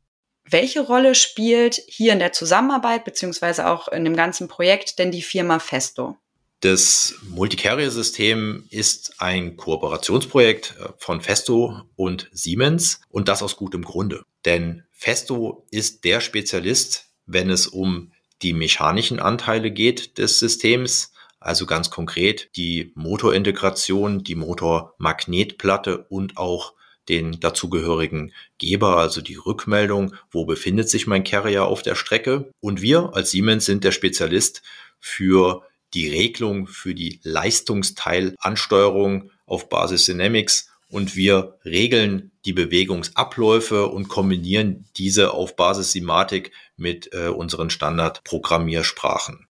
Welche 0.50 0.80
Rolle 0.80 1.14
spielt 1.14 1.80
hier 1.86 2.12
in 2.12 2.20
der 2.20 2.32
Zusammenarbeit 2.32 3.04
beziehungsweise 3.04 3.68
auch 3.68 3.88
in 3.88 4.04
dem 4.04 4.16
ganzen 4.16 4.48
Projekt 4.48 4.98
denn 4.98 5.10
die 5.10 5.22
Firma 5.22 5.58
Festo? 5.58 6.16
Das 6.60 7.14
Multicarrier-System 7.22 8.66
ist 8.70 9.20
ein 9.20 9.56
Kooperationsprojekt 9.56 10.74
äh, 10.80 10.88
von 10.98 11.20
Festo 11.20 11.82
und 11.94 12.28
Siemens 12.32 13.00
und 13.10 13.28
das 13.28 13.42
aus 13.42 13.56
gutem 13.56 13.82
Grunde. 13.82 14.24
Denn 14.44 14.84
Festo 14.90 15.66
ist 15.70 16.04
der 16.04 16.20
Spezialist, 16.20 17.07
wenn 17.28 17.50
es 17.50 17.68
um 17.68 18.10
die 18.42 18.52
mechanischen 18.52 19.20
Anteile 19.20 19.70
geht 19.70 20.18
des 20.18 20.40
Systems, 20.40 21.12
also 21.38 21.66
ganz 21.66 21.90
konkret 21.90 22.50
die 22.56 22.90
Motorintegration, 22.94 24.24
die 24.24 24.34
Motormagnetplatte 24.34 26.06
und 26.08 26.36
auch 26.36 26.72
den 27.08 27.38
dazugehörigen 27.40 28.32
Geber, 28.58 28.98
also 28.98 29.20
die 29.20 29.36
Rückmeldung, 29.36 30.14
wo 30.30 30.44
befindet 30.44 30.90
sich 30.90 31.06
mein 31.06 31.24
Carrier 31.24 31.64
auf 31.64 31.82
der 31.82 31.94
Strecke. 31.94 32.50
Und 32.60 32.82
wir 32.82 33.14
als 33.14 33.30
Siemens 33.30 33.66
sind 33.66 33.84
der 33.84 33.92
Spezialist 33.92 34.62
für 35.00 35.62
die 35.94 36.08
Regelung, 36.08 36.66
für 36.66 36.94
die 36.94 37.20
Leistungsteilansteuerung 37.22 39.30
auf 39.46 39.68
Basis 39.68 40.04
Dynamics 40.04 40.70
und 40.90 41.16
wir 41.16 41.58
regeln 41.64 42.30
die 42.44 42.52
Bewegungsabläufe 42.52 43.88
und 43.88 44.08
kombinieren 44.08 44.84
diese 44.96 45.32
auf 45.32 45.56
Basis 45.56 45.92
Simatic 45.92 46.52
mit 46.78 47.12
äh, 47.12 47.28
unseren 47.28 47.70
Standardprogrammiersprachen. 47.70 49.48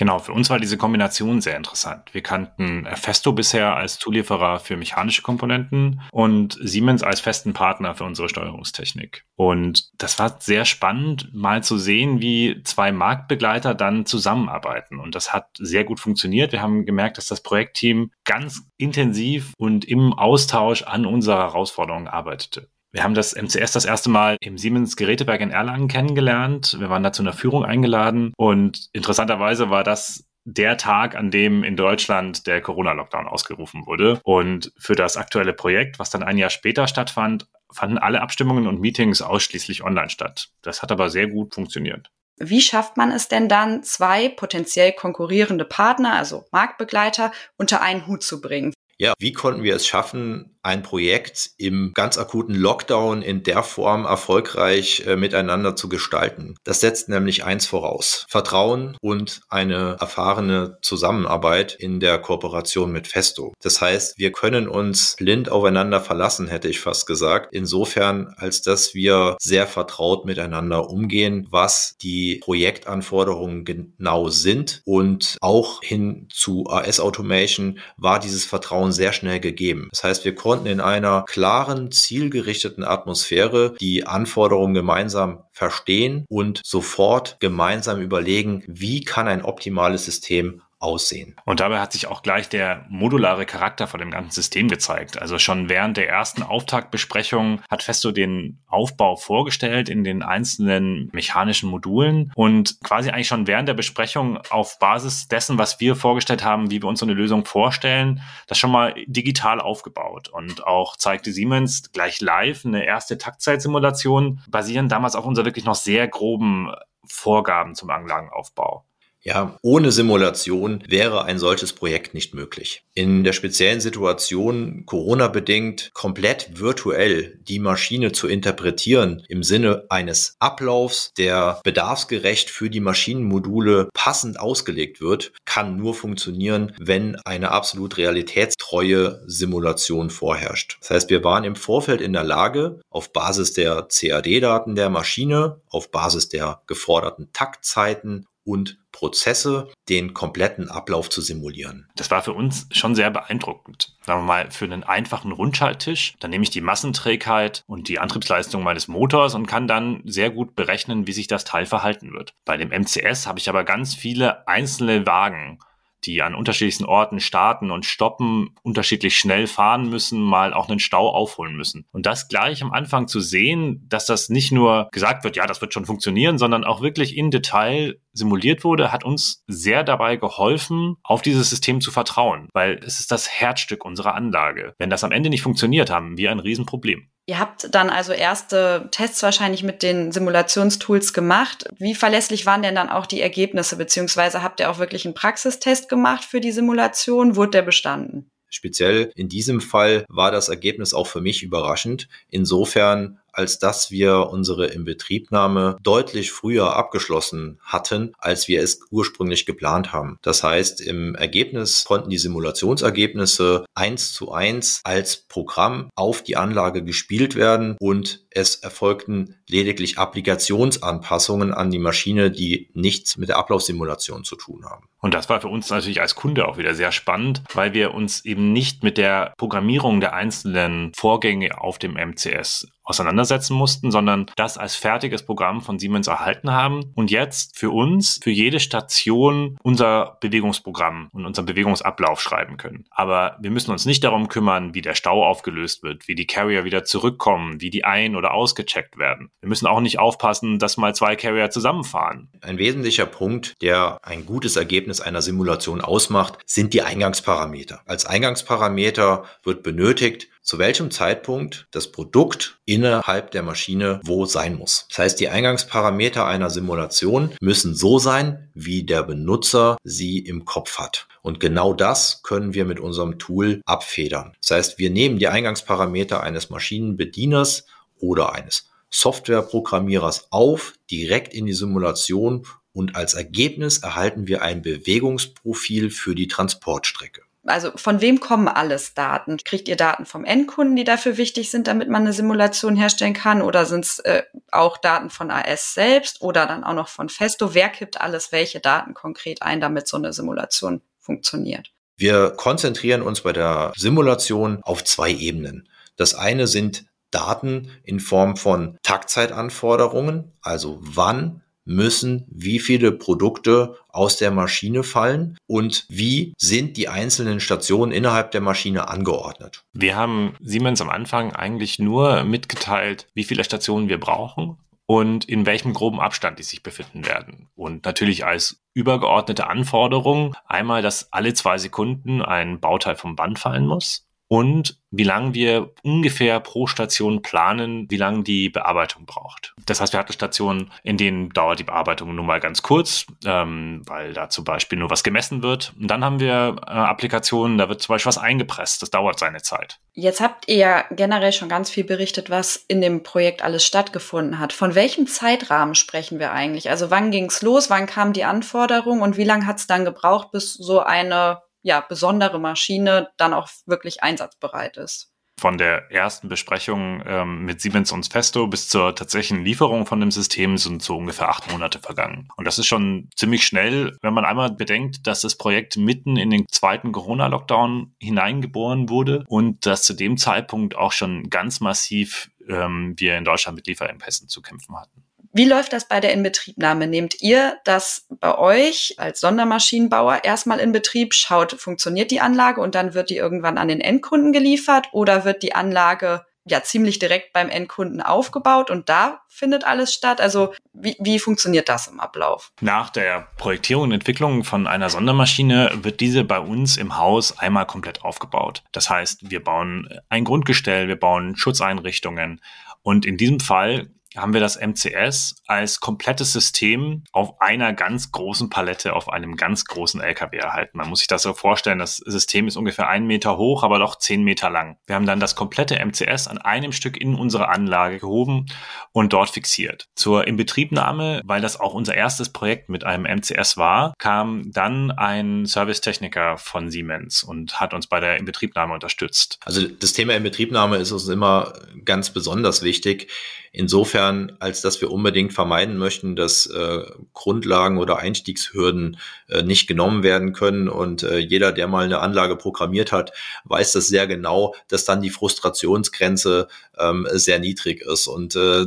Genau, 0.00 0.18
für 0.18 0.32
uns 0.32 0.48
war 0.48 0.58
diese 0.58 0.78
Kombination 0.78 1.42
sehr 1.42 1.58
interessant. 1.58 2.14
Wir 2.14 2.22
kannten 2.22 2.86
Festo 2.94 3.34
bisher 3.34 3.76
als 3.76 3.98
Zulieferer 3.98 4.58
für 4.58 4.78
mechanische 4.78 5.20
Komponenten 5.20 6.00
und 6.10 6.56
Siemens 6.58 7.02
als 7.02 7.20
festen 7.20 7.52
Partner 7.52 7.94
für 7.94 8.04
unsere 8.04 8.30
Steuerungstechnik. 8.30 9.26
Und 9.36 9.90
das 9.98 10.18
war 10.18 10.40
sehr 10.40 10.64
spannend, 10.64 11.28
mal 11.34 11.62
zu 11.62 11.76
sehen, 11.76 12.22
wie 12.22 12.62
zwei 12.64 12.92
Marktbegleiter 12.92 13.74
dann 13.74 14.06
zusammenarbeiten. 14.06 14.98
Und 14.98 15.14
das 15.14 15.34
hat 15.34 15.48
sehr 15.58 15.84
gut 15.84 16.00
funktioniert. 16.00 16.52
Wir 16.52 16.62
haben 16.62 16.86
gemerkt, 16.86 17.18
dass 17.18 17.26
das 17.26 17.42
Projektteam 17.42 18.10
ganz 18.24 18.62
intensiv 18.78 19.52
und 19.58 19.84
im 19.84 20.14
Austausch 20.14 20.82
an 20.82 21.04
unserer 21.04 21.40
Herausforderung 21.40 22.08
arbeitete. 22.08 22.70
Wir 22.92 23.04
haben 23.04 23.14
das 23.14 23.34
MCS 23.34 23.72
das 23.72 23.84
erste 23.84 24.10
Mal 24.10 24.36
im 24.40 24.58
Siemens 24.58 24.96
Geräteberg 24.96 25.40
in 25.40 25.52
Erlangen 25.52 25.86
kennengelernt. 25.86 26.76
Wir 26.80 26.90
waren 26.90 27.04
da 27.04 27.12
zu 27.12 27.22
einer 27.22 27.32
Führung 27.32 27.64
eingeladen 27.64 28.32
und 28.36 28.88
interessanterweise 28.92 29.70
war 29.70 29.84
das 29.84 30.24
der 30.44 30.76
Tag, 30.76 31.14
an 31.14 31.30
dem 31.30 31.62
in 31.62 31.76
Deutschland 31.76 32.46
der 32.46 32.60
Corona-Lockdown 32.60 33.28
ausgerufen 33.28 33.86
wurde. 33.86 34.20
Und 34.24 34.72
für 34.76 34.94
das 34.94 35.16
aktuelle 35.16 35.52
Projekt, 35.52 35.98
was 35.98 36.10
dann 36.10 36.22
ein 36.22 36.38
Jahr 36.38 36.50
später 36.50 36.88
stattfand, 36.88 37.46
fanden 37.72 37.98
alle 37.98 38.22
Abstimmungen 38.22 38.66
und 38.66 38.80
Meetings 38.80 39.22
ausschließlich 39.22 39.84
online 39.84 40.10
statt. 40.10 40.48
Das 40.62 40.82
hat 40.82 40.90
aber 40.90 41.10
sehr 41.10 41.28
gut 41.28 41.54
funktioniert. 41.54 42.10
Wie 42.38 42.62
schafft 42.62 42.96
man 42.96 43.12
es 43.12 43.28
denn 43.28 43.48
dann, 43.48 43.82
zwei 43.82 44.30
potenziell 44.30 44.92
konkurrierende 44.92 45.66
Partner, 45.66 46.14
also 46.14 46.46
Marktbegleiter, 46.52 47.32
unter 47.56 47.82
einen 47.82 48.06
Hut 48.06 48.22
zu 48.22 48.40
bringen? 48.40 48.72
Ja, 49.00 49.14
wie 49.18 49.32
konnten 49.32 49.62
wir 49.62 49.74
es 49.76 49.86
schaffen, 49.86 50.58
ein 50.62 50.82
Projekt 50.82 51.52
im 51.56 51.92
ganz 51.94 52.18
akuten 52.18 52.54
Lockdown 52.54 53.22
in 53.22 53.42
der 53.42 53.62
Form 53.62 54.04
erfolgreich 54.04 55.04
äh, 55.06 55.16
miteinander 55.16 55.74
zu 55.74 55.88
gestalten? 55.88 56.56
Das 56.64 56.80
setzt 56.80 57.08
nämlich 57.08 57.42
eins 57.44 57.66
voraus. 57.66 58.26
Vertrauen 58.28 58.98
und 59.00 59.40
eine 59.48 59.96
erfahrene 59.98 60.76
Zusammenarbeit 60.82 61.74
in 61.74 61.98
der 61.98 62.18
Kooperation 62.18 62.92
mit 62.92 63.08
Festo. 63.08 63.54
Das 63.62 63.80
heißt, 63.80 64.18
wir 64.18 64.32
können 64.32 64.68
uns 64.68 65.16
blind 65.16 65.50
aufeinander 65.50 66.02
verlassen, 66.02 66.46
hätte 66.48 66.68
ich 66.68 66.80
fast 66.80 67.06
gesagt. 67.06 67.54
Insofern, 67.54 68.34
als 68.36 68.60
dass 68.60 68.92
wir 68.92 69.38
sehr 69.40 69.66
vertraut 69.66 70.26
miteinander 70.26 70.90
umgehen, 70.90 71.46
was 71.50 71.94
die 72.02 72.36
Projektanforderungen 72.42 73.64
genau 73.64 74.28
sind 74.28 74.82
und 74.84 75.38
auch 75.40 75.82
hin 75.82 76.28
zu 76.30 76.66
AS 76.68 77.00
Automation 77.00 77.78
war 77.96 78.20
dieses 78.20 78.44
Vertrauen 78.44 78.89
Vertrauen 78.90 78.92
sehr 78.92 79.12
schnell 79.12 79.40
gegeben. 79.40 79.88
Das 79.90 80.04
heißt, 80.04 80.24
wir 80.24 80.34
konnten 80.34 80.66
in 80.66 80.80
einer 80.80 81.24
klaren, 81.26 81.90
zielgerichteten 81.90 82.84
Atmosphäre 82.84 83.74
die 83.80 84.06
Anforderungen 84.06 84.74
gemeinsam 84.74 85.44
verstehen 85.52 86.24
und 86.28 86.60
sofort 86.64 87.38
gemeinsam 87.40 88.00
überlegen, 88.00 88.64
wie 88.66 89.02
kann 89.02 89.28
ein 89.28 89.42
optimales 89.42 90.04
System 90.04 90.62
aussehen. 90.80 91.36
Und 91.44 91.60
dabei 91.60 91.78
hat 91.78 91.92
sich 91.92 92.06
auch 92.06 92.22
gleich 92.22 92.48
der 92.48 92.86
modulare 92.88 93.44
Charakter 93.44 93.86
von 93.86 94.00
dem 94.00 94.10
ganzen 94.10 94.30
System 94.30 94.68
gezeigt. 94.68 95.20
Also 95.20 95.38
schon 95.38 95.68
während 95.68 95.98
der 95.98 96.08
ersten 96.08 96.42
Auftaktbesprechung 96.42 97.60
hat 97.70 97.82
Festo 97.82 98.12
den 98.12 98.62
Aufbau 98.66 99.16
vorgestellt 99.16 99.90
in 99.90 100.04
den 100.04 100.22
einzelnen 100.22 101.10
mechanischen 101.12 101.68
Modulen 101.68 102.32
und 102.34 102.80
quasi 102.82 103.10
eigentlich 103.10 103.28
schon 103.28 103.46
während 103.46 103.68
der 103.68 103.74
Besprechung 103.74 104.38
auf 104.48 104.78
Basis 104.78 105.28
dessen, 105.28 105.58
was 105.58 105.80
wir 105.80 105.96
vorgestellt 105.96 106.44
haben, 106.44 106.70
wie 106.70 106.82
wir 106.82 106.88
uns 106.88 107.00
so 107.00 107.06
eine 107.06 107.14
Lösung 107.14 107.44
vorstellen, 107.44 108.22
das 108.46 108.58
schon 108.58 108.72
mal 108.72 108.94
digital 109.06 109.60
aufgebaut. 109.60 110.28
Und 110.28 110.66
auch 110.66 110.96
zeigte 110.96 111.30
Siemens 111.32 111.92
gleich 111.92 112.22
live 112.22 112.64
eine 112.64 112.86
erste 112.86 113.18
Taktzeitsimulation, 113.18 114.40
basierend 114.48 114.90
damals 114.90 115.14
auf 115.14 115.26
unserer 115.26 115.44
wirklich 115.44 115.66
noch 115.66 115.74
sehr 115.74 116.08
groben 116.08 116.72
Vorgaben 117.04 117.74
zum 117.74 117.90
Anlagenaufbau. 117.90 118.86
Ja, 119.22 119.58
ohne 119.62 119.92
Simulation 119.92 120.82
wäre 120.88 121.24
ein 121.24 121.38
solches 121.38 121.74
Projekt 121.74 122.14
nicht 122.14 122.32
möglich. 122.32 122.84
In 122.94 123.22
der 123.22 123.34
speziellen 123.34 123.80
Situation, 123.80 124.84
Corona-bedingt, 124.86 125.90
komplett 125.92 126.58
virtuell 126.58 127.38
die 127.42 127.58
Maschine 127.58 128.12
zu 128.12 128.28
interpretieren 128.28 129.22
im 129.28 129.42
Sinne 129.42 129.84
eines 129.90 130.36
Ablaufs, 130.38 131.12
der 131.18 131.60
bedarfsgerecht 131.64 132.48
für 132.48 132.70
die 132.70 132.80
Maschinenmodule 132.80 133.90
passend 133.92 134.40
ausgelegt 134.40 135.02
wird, 135.02 135.32
kann 135.44 135.76
nur 135.76 135.94
funktionieren, 135.94 136.74
wenn 136.78 137.16
eine 137.16 137.50
absolut 137.50 137.98
realitätstreue 137.98 139.22
Simulation 139.26 140.08
vorherrscht. 140.08 140.78
Das 140.80 140.90
heißt, 140.90 141.10
wir 141.10 141.22
waren 141.24 141.44
im 141.44 141.56
Vorfeld 141.56 142.00
in 142.00 142.14
der 142.14 142.24
Lage, 142.24 142.80
auf 142.88 143.12
Basis 143.12 143.52
der 143.52 143.86
CAD-Daten 143.88 144.76
der 144.76 144.88
Maschine, 144.88 145.60
auf 145.68 145.90
Basis 145.90 146.30
der 146.30 146.62
geforderten 146.66 147.30
Taktzeiten 147.32 148.26
und 148.44 148.78
Prozesse 149.00 149.68
den 149.88 150.12
kompletten 150.12 150.68
Ablauf 150.68 151.08
zu 151.08 151.22
simulieren. 151.22 151.88
Das 151.96 152.10
war 152.10 152.22
für 152.22 152.34
uns 152.34 152.66
schon 152.70 152.94
sehr 152.94 153.10
beeindruckend. 153.10 153.96
Sagen 154.04 154.20
wir 154.20 154.26
mal, 154.26 154.50
für 154.50 154.66
einen 154.66 154.84
einfachen 154.84 155.32
Rundschalttisch, 155.32 156.16
dann 156.20 156.30
nehme 156.30 156.42
ich 156.42 156.50
die 156.50 156.60
Massenträgheit 156.60 157.64
und 157.66 157.88
die 157.88 157.98
Antriebsleistung 157.98 158.62
meines 158.62 158.88
Motors 158.88 159.34
und 159.34 159.46
kann 159.46 159.66
dann 159.66 160.02
sehr 160.04 160.28
gut 160.28 160.54
berechnen, 160.54 161.06
wie 161.06 161.12
sich 161.12 161.28
das 161.28 161.44
Teil 161.44 161.64
verhalten 161.64 162.12
wird. 162.12 162.34
Bei 162.44 162.58
dem 162.58 162.68
MCS 162.68 163.26
habe 163.26 163.38
ich 163.38 163.48
aber 163.48 163.64
ganz 163.64 163.94
viele 163.94 164.46
einzelne 164.46 165.06
Wagen 165.06 165.60
die 166.04 166.22
an 166.22 166.34
unterschiedlichsten 166.34 166.84
Orten 166.84 167.20
starten 167.20 167.70
und 167.70 167.86
stoppen, 167.86 168.54
unterschiedlich 168.62 169.18
schnell 169.18 169.46
fahren 169.46 169.88
müssen, 169.88 170.20
mal 170.20 170.54
auch 170.54 170.68
einen 170.68 170.78
Stau 170.78 171.08
aufholen 171.08 171.56
müssen. 171.56 171.86
Und 171.92 172.06
das 172.06 172.28
gleich 172.28 172.62
am 172.62 172.72
Anfang 172.72 173.08
zu 173.08 173.20
sehen, 173.20 173.86
dass 173.88 174.06
das 174.06 174.28
nicht 174.28 174.52
nur 174.52 174.88
gesagt 174.92 175.24
wird, 175.24 175.36
ja, 175.36 175.46
das 175.46 175.60
wird 175.60 175.74
schon 175.74 175.86
funktionieren, 175.86 176.38
sondern 176.38 176.64
auch 176.64 176.80
wirklich 176.82 177.16
in 177.16 177.30
Detail 177.30 178.00
simuliert 178.12 178.64
wurde, 178.64 178.92
hat 178.92 179.04
uns 179.04 179.44
sehr 179.46 179.84
dabei 179.84 180.16
geholfen, 180.16 180.96
auf 181.02 181.22
dieses 181.22 181.50
System 181.50 181.80
zu 181.80 181.90
vertrauen, 181.90 182.48
weil 182.52 182.80
es 182.84 183.00
ist 183.00 183.12
das 183.12 183.28
Herzstück 183.28 183.84
unserer 183.84 184.14
Anlage. 184.14 184.74
Wenn 184.78 184.90
das 184.90 185.04
am 185.04 185.12
Ende 185.12 185.30
nicht 185.30 185.42
funktioniert, 185.42 185.90
haben 185.90 186.16
wir 186.16 186.30
ein 186.30 186.40
Riesenproblem. 186.40 187.08
Ihr 187.30 187.38
habt 187.38 187.72
dann 187.76 187.90
also 187.90 188.12
erste 188.12 188.88
Tests 188.90 189.22
wahrscheinlich 189.22 189.62
mit 189.62 189.84
den 189.84 190.10
Simulationstools 190.10 191.12
gemacht. 191.12 191.64
Wie 191.78 191.94
verlässlich 191.94 192.44
waren 192.44 192.60
denn 192.60 192.74
dann 192.74 192.88
auch 192.88 193.06
die 193.06 193.20
Ergebnisse, 193.20 193.76
beziehungsweise 193.76 194.42
habt 194.42 194.58
ihr 194.58 194.68
auch 194.68 194.80
wirklich 194.80 195.04
einen 195.04 195.14
Praxistest 195.14 195.88
gemacht 195.88 196.24
für 196.24 196.40
die 196.40 196.50
Simulation? 196.50 197.36
Wurde 197.36 197.52
der 197.52 197.62
bestanden? 197.62 198.32
Speziell 198.48 199.12
in 199.14 199.28
diesem 199.28 199.60
Fall 199.60 200.04
war 200.08 200.32
das 200.32 200.48
Ergebnis 200.48 200.92
auch 200.92 201.06
für 201.06 201.20
mich 201.20 201.44
überraschend. 201.44 202.08
Insofern 202.30 203.20
als 203.32 203.58
dass 203.58 203.90
wir 203.90 204.28
unsere 204.30 204.66
Inbetriebnahme 204.66 205.76
deutlich 205.82 206.32
früher 206.32 206.76
abgeschlossen 206.76 207.58
hatten, 207.62 208.12
als 208.18 208.48
wir 208.48 208.62
es 208.62 208.80
ursprünglich 208.90 209.46
geplant 209.46 209.92
haben. 209.92 210.18
Das 210.22 210.42
heißt, 210.42 210.80
im 210.80 211.14
Ergebnis 211.14 211.84
konnten 211.84 212.10
die 212.10 212.18
Simulationsergebnisse 212.18 213.64
eins 213.74 214.12
zu 214.12 214.32
eins 214.32 214.80
als 214.84 215.16
Programm 215.28 215.90
auf 215.94 216.22
die 216.22 216.36
Anlage 216.36 216.82
gespielt 216.84 217.34
werden 217.34 217.76
und 217.80 218.24
es 218.30 218.56
erfolgten 218.56 219.36
lediglich 219.48 219.98
Applikationsanpassungen 219.98 221.52
an 221.52 221.70
die 221.70 221.78
Maschine, 221.78 222.30
die 222.30 222.70
nichts 222.74 223.16
mit 223.16 223.28
der 223.28 223.38
Ablaufsimulation 223.38 224.24
zu 224.24 224.36
tun 224.36 224.64
haben. 224.64 224.86
Und 225.00 225.14
das 225.14 225.28
war 225.28 225.40
für 225.40 225.48
uns 225.48 225.70
natürlich 225.70 226.00
als 226.00 226.14
Kunde 226.14 226.46
auch 226.46 226.58
wieder 226.58 226.74
sehr 226.74 226.92
spannend, 226.92 227.42
weil 227.52 227.74
wir 227.74 227.94
uns 227.94 228.24
eben 228.24 228.52
nicht 228.52 228.82
mit 228.82 228.98
der 228.98 229.32
Programmierung 229.36 230.00
der 230.00 230.12
einzelnen 230.14 230.92
Vorgänge 230.94 231.60
auf 231.60 231.78
dem 231.78 231.94
MCS 231.94 232.68
auseinandersetzen 232.90 233.54
mussten, 233.54 233.90
sondern 233.90 234.26
das 234.36 234.58
als 234.58 234.76
fertiges 234.76 235.24
Programm 235.24 235.62
von 235.62 235.78
Siemens 235.78 236.06
erhalten 236.06 236.52
haben 236.52 236.92
und 236.94 237.10
jetzt 237.10 237.58
für 237.58 237.70
uns, 237.70 238.20
für 238.22 238.30
jede 238.30 238.60
Station 238.60 239.56
unser 239.62 240.18
Bewegungsprogramm 240.20 241.08
und 241.12 241.24
unseren 241.24 241.46
Bewegungsablauf 241.46 242.20
schreiben 242.20 242.58
können. 242.58 242.84
Aber 242.90 243.38
wir 243.40 243.50
müssen 243.50 243.70
uns 243.70 243.86
nicht 243.86 244.04
darum 244.04 244.28
kümmern, 244.28 244.74
wie 244.74 244.82
der 244.82 244.94
Stau 244.94 245.24
aufgelöst 245.24 245.82
wird, 245.82 246.08
wie 246.08 246.14
die 246.14 246.26
Carrier 246.26 246.64
wieder 246.64 246.84
zurückkommen, 246.84 247.60
wie 247.60 247.70
die 247.70 247.84
ein- 247.84 248.16
oder 248.16 248.34
ausgecheckt 248.34 248.98
werden. 248.98 249.30
Wir 249.40 249.48
müssen 249.48 249.66
auch 249.66 249.80
nicht 249.80 249.98
aufpassen, 249.98 250.58
dass 250.58 250.76
mal 250.76 250.94
zwei 250.94 251.16
Carrier 251.16 251.50
zusammenfahren. 251.50 252.28
Ein 252.42 252.58
wesentlicher 252.58 253.06
Punkt, 253.06 253.54
der 253.62 253.98
ein 254.02 254.26
gutes 254.26 254.56
Ergebnis 254.56 255.00
einer 255.00 255.22
Simulation 255.22 255.80
ausmacht, 255.80 256.38
sind 256.44 256.74
die 256.74 256.82
Eingangsparameter. 256.82 257.80
Als 257.86 258.04
Eingangsparameter 258.06 259.24
wird 259.44 259.62
benötigt, 259.62 260.28
zu 260.50 260.58
welchem 260.58 260.90
Zeitpunkt 260.90 261.68
das 261.70 261.92
Produkt 261.92 262.58
innerhalb 262.64 263.30
der 263.30 263.44
Maschine 263.44 264.00
wo 264.02 264.26
sein 264.26 264.56
muss. 264.56 264.86
Das 264.88 264.98
heißt, 264.98 265.20
die 265.20 265.28
Eingangsparameter 265.28 266.26
einer 266.26 266.50
Simulation 266.50 267.30
müssen 267.40 267.76
so 267.76 268.00
sein, 268.00 268.50
wie 268.52 268.82
der 268.82 269.04
Benutzer 269.04 269.76
sie 269.84 270.18
im 270.18 270.44
Kopf 270.44 270.78
hat. 270.78 271.06
Und 271.22 271.38
genau 271.38 271.72
das 271.72 272.24
können 272.24 272.52
wir 272.52 272.64
mit 272.64 272.80
unserem 272.80 273.20
Tool 273.20 273.62
abfedern. 273.64 274.32
Das 274.40 274.50
heißt, 274.50 274.78
wir 274.80 274.90
nehmen 274.90 275.20
die 275.20 275.28
Eingangsparameter 275.28 276.20
eines 276.20 276.50
Maschinenbedieners 276.50 277.66
oder 278.00 278.32
eines 278.32 278.70
Softwareprogrammierers 278.90 280.32
auf, 280.32 280.72
direkt 280.90 281.32
in 281.32 281.46
die 281.46 281.52
Simulation 281.52 282.44
und 282.72 282.96
als 282.96 283.14
Ergebnis 283.14 283.78
erhalten 283.78 284.26
wir 284.26 284.42
ein 284.42 284.62
Bewegungsprofil 284.62 285.90
für 285.90 286.16
die 286.16 286.26
Transportstrecke. 286.26 287.22
Also 287.46 287.72
von 287.74 288.00
wem 288.00 288.20
kommen 288.20 288.48
alles 288.48 288.94
Daten? 288.94 289.38
Kriegt 289.38 289.68
ihr 289.68 289.76
Daten 289.76 290.04
vom 290.04 290.24
Endkunden, 290.24 290.76
die 290.76 290.84
dafür 290.84 291.16
wichtig 291.16 291.50
sind, 291.50 291.66
damit 291.66 291.88
man 291.88 292.02
eine 292.02 292.12
Simulation 292.12 292.76
herstellen 292.76 293.14
kann? 293.14 293.40
Oder 293.40 293.64
sind 293.64 293.84
es 293.84 293.98
äh, 294.00 294.22
auch 294.52 294.76
Daten 294.76 295.08
von 295.08 295.30
AS 295.30 295.72
selbst 295.74 296.20
oder 296.20 296.46
dann 296.46 296.64
auch 296.64 296.74
noch 296.74 296.88
von 296.88 297.08
Festo? 297.08 297.54
Wer 297.54 297.70
kippt 297.70 298.00
alles 298.00 298.30
welche 298.32 298.60
Daten 298.60 298.92
konkret 298.92 299.42
ein, 299.42 299.60
damit 299.60 299.88
so 299.88 299.96
eine 299.96 300.12
Simulation 300.12 300.82
funktioniert? 300.98 301.72
Wir 301.96 302.30
konzentrieren 302.30 303.02
uns 303.02 303.22
bei 303.22 303.32
der 303.32 303.72
Simulation 303.76 304.60
auf 304.62 304.84
zwei 304.84 305.10
Ebenen. 305.10 305.68
Das 305.96 306.14
eine 306.14 306.46
sind 306.46 306.86
Daten 307.10 307.70
in 307.84 308.00
Form 308.00 308.36
von 308.36 308.78
Taktzeitanforderungen, 308.82 310.32
also 310.40 310.78
wann 310.80 311.42
müssen 311.64 312.26
wie 312.30 312.58
viele 312.58 312.92
Produkte 312.92 313.76
aus 313.88 314.16
der 314.16 314.30
Maschine 314.30 314.82
fallen 314.82 315.38
und 315.46 315.86
wie 315.88 316.34
sind 316.38 316.76
die 316.76 316.88
einzelnen 316.88 317.40
Stationen 317.40 317.92
innerhalb 317.92 318.30
der 318.30 318.40
Maschine 318.40 318.88
angeordnet. 318.88 319.64
Wir 319.72 319.96
haben 319.96 320.34
Siemens 320.40 320.80
am 320.80 320.90
Anfang 320.90 321.32
eigentlich 321.34 321.78
nur 321.78 322.24
mitgeteilt, 322.24 323.06
wie 323.14 323.24
viele 323.24 323.44
Stationen 323.44 323.88
wir 323.88 324.00
brauchen 324.00 324.56
und 324.86 325.24
in 325.24 325.46
welchem 325.46 325.72
groben 325.72 326.00
Abstand 326.00 326.40
die 326.40 326.42
sich 326.42 326.64
befinden 326.64 327.06
werden. 327.06 327.48
Und 327.54 327.84
natürlich 327.84 328.24
als 328.24 328.60
übergeordnete 328.74 329.46
Anforderung 329.46 330.34
einmal, 330.46 330.82
dass 330.82 331.12
alle 331.12 331.32
zwei 331.34 331.58
Sekunden 331.58 332.22
ein 332.22 332.58
Bauteil 332.58 332.96
vom 332.96 333.14
Band 333.14 333.38
fallen 333.38 333.66
muss 333.66 334.09
und 334.32 334.78
wie 334.92 335.02
lange 335.02 335.34
wir 335.34 335.72
ungefähr 335.82 336.38
pro 336.38 336.68
Station 336.68 337.20
planen, 337.20 337.90
wie 337.90 337.96
lange 337.96 338.22
die 338.22 338.48
Bearbeitung 338.48 339.04
braucht. 339.04 339.54
Das 339.66 339.80
heißt, 339.80 339.92
wir 339.92 339.98
hatten 339.98 340.12
Stationen, 340.12 340.70
in 340.84 340.96
denen 340.96 341.30
dauert 341.30 341.58
die 341.58 341.64
Bearbeitung 341.64 342.14
nun 342.14 342.26
mal 342.26 342.38
ganz 342.38 342.62
kurz, 342.62 343.06
ähm, 343.24 343.82
weil 343.86 344.12
da 344.12 344.28
zum 344.28 344.44
Beispiel 344.44 344.78
nur 344.78 344.88
was 344.88 345.02
gemessen 345.02 345.42
wird. 345.42 345.72
Und 345.80 345.88
dann 345.88 346.04
haben 346.04 346.20
wir 346.20 346.54
äh, 346.64 346.70
Applikationen, 346.70 347.58
da 347.58 347.68
wird 347.68 347.82
zum 347.82 347.94
Beispiel 347.94 348.08
was 348.08 348.18
eingepresst. 348.18 348.82
Das 348.82 348.90
dauert 348.90 349.18
seine 349.18 349.42
Zeit. 349.42 349.80
Jetzt 349.94 350.20
habt 350.20 350.46
ihr 350.46 350.56
ja 350.56 350.84
generell 350.92 351.32
schon 351.32 351.48
ganz 351.48 351.68
viel 351.68 351.84
berichtet, 351.84 352.30
was 352.30 352.54
in 352.54 352.80
dem 352.80 353.02
Projekt 353.02 353.42
alles 353.42 353.64
stattgefunden 353.64 354.38
hat. 354.38 354.52
Von 354.52 354.76
welchem 354.76 355.08
Zeitrahmen 355.08 355.74
sprechen 355.74 356.20
wir 356.20 356.30
eigentlich? 356.30 356.70
Also 356.70 356.92
wann 356.92 357.10
ging 357.10 357.24
es 357.24 357.42
los? 357.42 357.68
Wann 357.68 357.86
kam 357.86 358.12
die 358.12 358.24
Anforderung? 358.24 359.00
Und 359.00 359.16
wie 359.16 359.24
lange 359.24 359.46
hat 359.46 359.56
es 359.56 359.66
dann 359.66 359.84
gebraucht, 359.84 360.30
bis 360.30 360.54
so 360.54 360.78
eine 360.78 361.42
ja, 361.62 361.80
besondere 361.80 362.38
Maschine 362.38 363.10
dann 363.16 363.34
auch 363.34 363.48
wirklich 363.66 364.02
einsatzbereit 364.02 364.76
ist. 364.76 365.12
Von 365.40 365.56
der 365.56 365.90
ersten 365.90 366.28
Besprechung 366.28 367.02
ähm, 367.06 367.46
mit 367.46 367.62
Siemens 367.62 367.92
und 367.92 368.06
Festo 368.06 368.46
bis 368.46 368.68
zur 368.68 368.94
tatsächlichen 368.94 369.42
Lieferung 369.42 369.86
von 369.86 369.98
dem 369.98 370.10
System 370.10 370.58
sind 370.58 370.82
so 370.82 370.98
ungefähr 370.98 371.30
acht 371.30 371.50
Monate 371.50 371.78
vergangen. 371.78 372.28
Und 372.36 372.44
das 372.44 372.58
ist 372.58 372.66
schon 372.66 373.08
ziemlich 373.16 373.46
schnell, 373.46 373.96
wenn 374.02 374.12
man 374.12 374.26
einmal 374.26 374.50
bedenkt, 374.50 375.06
dass 375.06 375.22
das 375.22 375.36
Projekt 375.36 375.78
mitten 375.78 376.18
in 376.18 376.28
den 376.28 376.44
zweiten 376.50 376.92
Corona-Lockdown 376.92 377.94
hineingeboren 377.98 378.90
wurde 378.90 379.24
und 379.28 379.64
dass 379.64 379.84
zu 379.84 379.94
dem 379.94 380.18
Zeitpunkt 380.18 380.76
auch 380.76 380.92
schon 380.92 381.30
ganz 381.30 381.60
massiv 381.60 382.30
ähm, 382.46 382.92
wir 382.98 383.16
in 383.16 383.24
Deutschland 383.24 383.56
mit 383.56 383.66
Lieferengpässen 383.66 384.28
zu 384.28 384.42
kämpfen 384.42 384.78
hatten. 384.78 385.09
Wie 385.32 385.44
läuft 385.44 385.72
das 385.72 385.86
bei 385.86 386.00
der 386.00 386.12
Inbetriebnahme? 386.12 386.86
Nehmt 386.86 387.20
ihr 387.20 387.58
das 387.64 388.06
bei 388.08 388.36
euch 388.36 388.96
als 388.98 389.20
Sondermaschinenbauer 389.20 390.24
erstmal 390.24 390.58
in 390.58 390.72
Betrieb, 390.72 391.14
schaut, 391.14 391.52
funktioniert 391.52 392.10
die 392.10 392.20
Anlage 392.20 392.60
und 392.60 392.74
dann 392.74 392.94
wird 392.94 393.10
die 393.10 393.16
irgendwann 393.16 393.56
an 393.56 393.68
den 393.68 393.80
Endkunden 393.80 394.32
geliefert 394.32 394.88
oder 394.92 395.24
wird 395.24 395.42
die 395.42 395.54
Anlage 395.54 396.26
ja 396.44 396.62
ziemlich 396.62 396.98
direkt 396.98 397.32
beim 397.32 397.48
Endkunden 397.48 398.00
aufgebaut 398.00 398.70
und 398.70 398.88
da 398.88 399.20
findet 399.28 399.64
alles 399.64 399.94
statt? 399.94 400.20
Also 400.20 400.52
wie, 400.72 400.96
wie 400.98 401.18
funktioniert 401.18 401.68
das 401.68 401.86
im 401.86 402.00
Ablauf? 402.00 402.52
Nach 402.60 402.90
der 402.90 403.28
Projektierung 403.36 403.84
und 403.84 403.92
Entwicklung 403.92 404.42
von 404.42 404.66
einer 404.66 404.90
Sondermaschine 404.90 405.70
wird 405.82 406.00
diese 406.00 406.24
bei 406.24 406.40
uns 406.40 406.76
im 406.76 406.96
Haus 406.96 407.38
einmal 407.38 407.66
komplett 407.66 408.02
aufgebaut. 408.02 408.64
Das 408.72 408.90
heißt, 408.90 409.30
wir 409.30 409.44
bauen 409.44 409.88
ein 410.08 410.24
Grundgestell, 410.24 410.88
wir 410.88 410.98
bauen 410.98 411.36
Schutzeinrichtungen 411.36 412.40
und 412.82 413.06
in 413.06 413.16
diesem 413.16 413.40
Fall 413.40 413.90
haben 414.16 414.32
wir 414.32 414.40
das 414.40 414.56
MCS 414.60 415.36
als 415.46 415.80
komplettes 415.80 416.32
System 416.32 417.04
auf 417.12 417.40
einer 417.40 417.72
ganz 417.72 418.10
großen 418.10 418.50
Palette 418.50 418.94
auf 418.94 419.08
einem 419.08 419.36
ganz 419.36 419.64
großen 419.64 420.00
LKW 420.00 420.36
erhalten. 420.36 420.78
Man 420.78 420.88
muss 420.88 421.00
sich 421.00 421.08
das 421.08 421.22
so 421.22 421.32
vorstellen, 421.32 421.78
das 421.78 421.96
System 421.98 422.48
ist 422.48 422.56
ungefähr 422.56 422.88
einen 422.88 423.06
Meter 423.06 423.36
hoch, 423.36 423.62
aber 423.62 423.78
doch 423.78 423.96
zehn 423.96 424.24
Meter 424.24 424.50
lang. 424.50 424.78
Wir 424.86 424.96
haben 424.96 425.06
dann 425.06 425.20
das 425.20 425.36
komplette 425.36 425.78
MCS 425.78 426.26
an 426.26 426.38
einem 426.38 426.72
Stück 426.72 427.00
in 427.00 427.14
unsere 427.14 427.48
Anlage 427.48 427.98
gehoben 427.98 428.46
und 428.92 429.12
dort 429.12 429.30
fixiert. 429.30 429.88
Zur 429.94 430.26
Inbetriebnahme, 430.26 431.22
weil 431.24 431.40
das 431.40 431.60
auch 431.60 431.74
unser 431.74 431.94
erstes 431.94 432.30
Projekt 432.30 432.68
mit 432.68 432.84
einem 432.84 433.04
MCS 433.04 433.56
war, 433.56 433.94
kam 433.98 434.50
dann 434.50 434.90
ein 434.90 435.46
Servicetechniker 435.46 436.36
von 436.36 436.70
Siemens 436.70 437.22
und 437.22 437.60
hat 437.60 437.74
uns 437.74 437.86
bei 437.86 438.00
der 438.00 438.18
Inbetriebnahme 438.18 438.74
unterstützt. 438.74 439.38
Also 439.44 439.68
das 439.68 439.92
Thema 439.92 440.14
Inbetriebnahme 440.14 440.76
ist 440.76 440.90
uns 440.90 441.08
immer 441.08 441.52
ganz 441.84 442.10
besonders 442.10 442.62
wichtig. 442.62 443.10
Insofern, 443.52 444.36
als 444.38 444.60
dass 444.60 444.80
wir 444.80 444.92
unbedingt 444.92 445.32
vermeiden 445.32 445.76
möchten, 445.76 446.14
dass 446.14 446.46
äh, 446.46 446.84
Grundlagen 447.14 447.78
oder 447.78 447.98
Einstiegshürden 447.98 448.96
äh, 449.28 449.42
nicht 449.42 449.66
genommen 449.66 450.04
werden 450.04 450.32
können. 450.32 450.68
Und 450.68 451.02
äh, 451.02 451.18
jeder, 451.18 451.50
der 451.50 451.66
mal 451.66 451.84
eine 451.84 451.98
Anlage 451.98 452.36
programmiert 452.36 452.92
hat, 452.92 453.12
weiß 453.44 453.72
das 453.72 453.88
sehr 453.88 454.06
genau, 454.06 454.54
dass 454.68 454.84
dann 454.84 455.02
die 455.02 455.10
Frustrationsgrenze 455.10 456.46
ähm, 456.78 457.08
sehr 457.10 457.40
niedrig 457.40 457.80
ist. 457.80 458.06
Und 458.06 458.36
äh, 458.36 458.66